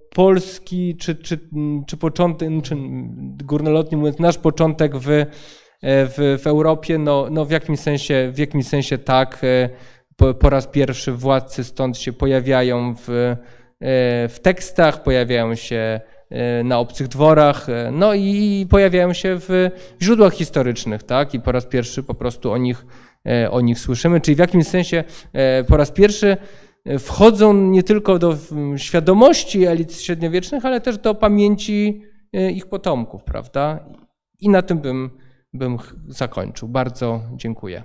[0.09, 1.39] Polski, czy, czy,
[1.87, 2.75] czy początek, czy
[3.43, 5.25] górnolotnie mówiąc, nasz początek w,
[5.83, 9.41] w, w Europie, no, no w, jakimś sensie, w jakimś sensie tak
[10.17, 13.35] po, po raz pierwszy władcy stąd się pojawiają w, e,
[14.29, 19.69] w tekstach, pojawiają się e, na obcych dworach, e, no i pojawiają się w
[20.01, 21.33] źródłach historycznych, tak?
[21.33, 22.85] I po raz pierwszy po prostu o nich,
[23.51, 25.03] o nich słyszymy, czyli w jakimś sensie
[25.67, 26.37] po raz pierwszy
[26.99, 28.37] wchodzą nie tylko do
[28.77, 32.03] świadomości elit średniowiecznych, ale też do pamięci
[32.53, 33.85] ich potomków, prawda?
[34.39, 35.09] I na tym bym,
[35.53, 35.77] bym
[36.07, 36.67] zakończył.
[36.67, 37.83] Bardzo dziękuję.